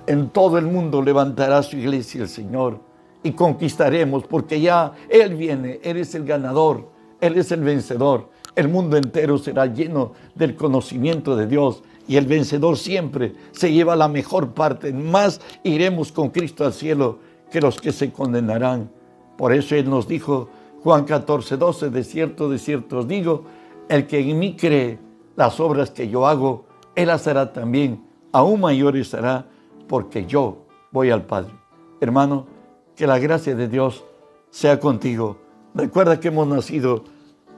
En 0.06 0.28
todo 0.28 0.58
el 0.58 0.66
mundo 0.66 1.02
levantará 1.02 1.62
su 1.62 1.76
iglesia 1.76 2.22
el 2.22 2.28
Señor 2.28 2.78
y 3.24 3.32
conquistaremos, 3.32 4.24
porque 4.24 4.60
ya 4.60 4.92
Él 5.08 5.34
viene, 5.34 5.80
Él 5.82 5.96
es 5.96 6.14
el 6.14 6.24
ganador, 6.24 6.90
Él 7.20 7.36
es 7.36 7.50
el 7.50 7.62
vencedor. 7.62 8.28
El 8.54 8.68
mundo 8.68 8.96
entero 8.96 9.36
será 9.38 9.66
lleno 9.66 10.12
del 10.36 10.54
conocimiento 10.54 11.34
de 11.34 11.48
Dios 11.48 11.82
y 12.06 12.16
el 12.16 12.26
vencedor 12.26 12.76
siempre 12.76 13.32
se 13.50 13.72
lleva 13.72 13.96
la 13.96 14.06
mejor 14.06 14.52
parte. 14.52 14.92
Más 14.92 15.40
iremos 15.64 16.12
con 16.12 16.28
Cristo 16.28 16.64
al 16.64 16.72
cielo 16.72 17.18
que 17.50 17.60
los 17.60 17.80
que 17.80 17.90
se 17.90 18.12
condenarán. 18.12 18.90
Por 19.36 19.52
eso 19.52 19.74
Él 19.74 19.88
nos 19.90 20.06
dijo, 20.06 20.48
Juan 20.82 21.04
14, 21.04 21.56
12, 21.56 21.90
de 21.90 22.04
cierto, 22.04 22.48
de 22.50 22.58
cierto 22.58 22.98
os 22.98 23.08
digo, 23.08 23.44
el 23.88 24.06
que 24.06 24.20
en 24.20 24.38
mí 24.38 24.54
cree 24.54 24.98
las 25.34 25.58
obras 25.58 25.90
que 25.90 26.08
yo 26.08 26.26
hago, 26.26 26.66
Él 26.94 27.08
las 27.08 27.26
hará 27.26 27.52
también, 27.52 28.04
aún 28.32 28.60
mayores 28.60 29.14
hará, 29.14 29.46
porque 29.88 30.26
yo 30.26 30.66
voy 30.92 31.10
al 31.10 31.24
Padre. 31.24 31.52
Hermano, 32.00 32.53
que 32.96 33.06
la 33.06 33.18
gracia 33.18 33.54
de 33.54 33.68
Dios 33.68 34.04
sea 34.50 34.78
contigo. 34.78 35.38
Recuerda 35.74 36.20
que 36.20 36.28
hemos 36.28 36.46
nacido 36.46 37.04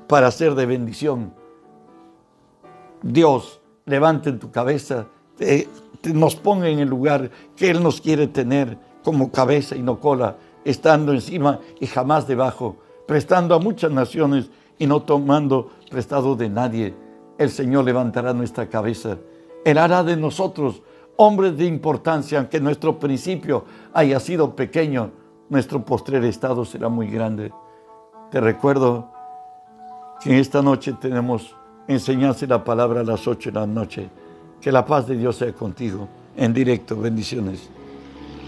para 0.07 0.31
ser 0.31 0.55
de 0.55 0.67
bendición. 0.67 1.33
Dios 3.03 3.61
levante 3.85 4.33
tu 4.33 4.51
cabeza, 4.51 5.07
nos 6.13 6.37
ponga 6.37 6.69
en 6.69 6.79
el 6.79 6.89
lugar 6.89 7.31
que 7.55 7.71
Él 7.71 7.83
nos 7.83 8.01
quiere 8.01 8.27
tener 8.27 8.79
como 9.05 9.31
cabeza 9.31 9.77
y 9.77 9.83
no 9.83 10.01
cola, 10.01 10.37
estando 10.65 11.13
encima 11.13 11.61
y 11.81 11.87
jamás 11.87 12.27
debajo, 12.27 12.77
prestando 13.07 13.55
a 13.55 13.59
muchas 13.59 13.93
naciones 13.93 14.51
y 14.79 14.87
no 14.87 15.03
tomando 15.03 15.71
prestado 15.91 16.35
de 16.35 16.49
nadie. 16.49 16.95
El 17.39 17.51
Señor 17.51 17.85
levantará 17.85 18.33
nuestra 18.33 18.69
cabeza. 18.69 19.19
Él 19.65 19.79
hará 19.79 20.03
de 20.03 20.17
nosotros 20.17 20.83
hombres 21.17 21.57
de 21.57 21.67
importancia, 21.67 22.39
aunque 22.39 22.61
nuestro 22.61 22.99
principio 22.99 23.65
haya 23.93 24.21
sido 24.21 24.55
pequeño, 24.57 25.11
nuestro 25.49 25.85
postrer 25.85 26.25
estado 26.25 26.65
será 26.65 26.89
muy 26.89 27.09
grande. 27.09 27.53
Te 28.31 28.41
recuerdo 28.41 29.11
que 30.23 30.39
esta 30.39 30.63
noche 30.63 30.93
tenemos 30.95 31.55
enseñarse 31.87 32.47
la 32.47 32.65
palabra 32.65 33.01
a 33.01 33.05
las 33.05 33.27
ocho 33.27 33.51
de 33.51 33.61
la 33.61 33.67
noche. 33.67 34.09
Que 34.61 34.73
la 34.73 34.85
paz 34.85 35.07
de 35.07 35.17
Dios 35.17 35.37
sea 35.37 35.53
contigo. 35.53 36.09
En 36.37 36.53
directo, 36.53 36.97
bendiciones. 36.97 37.71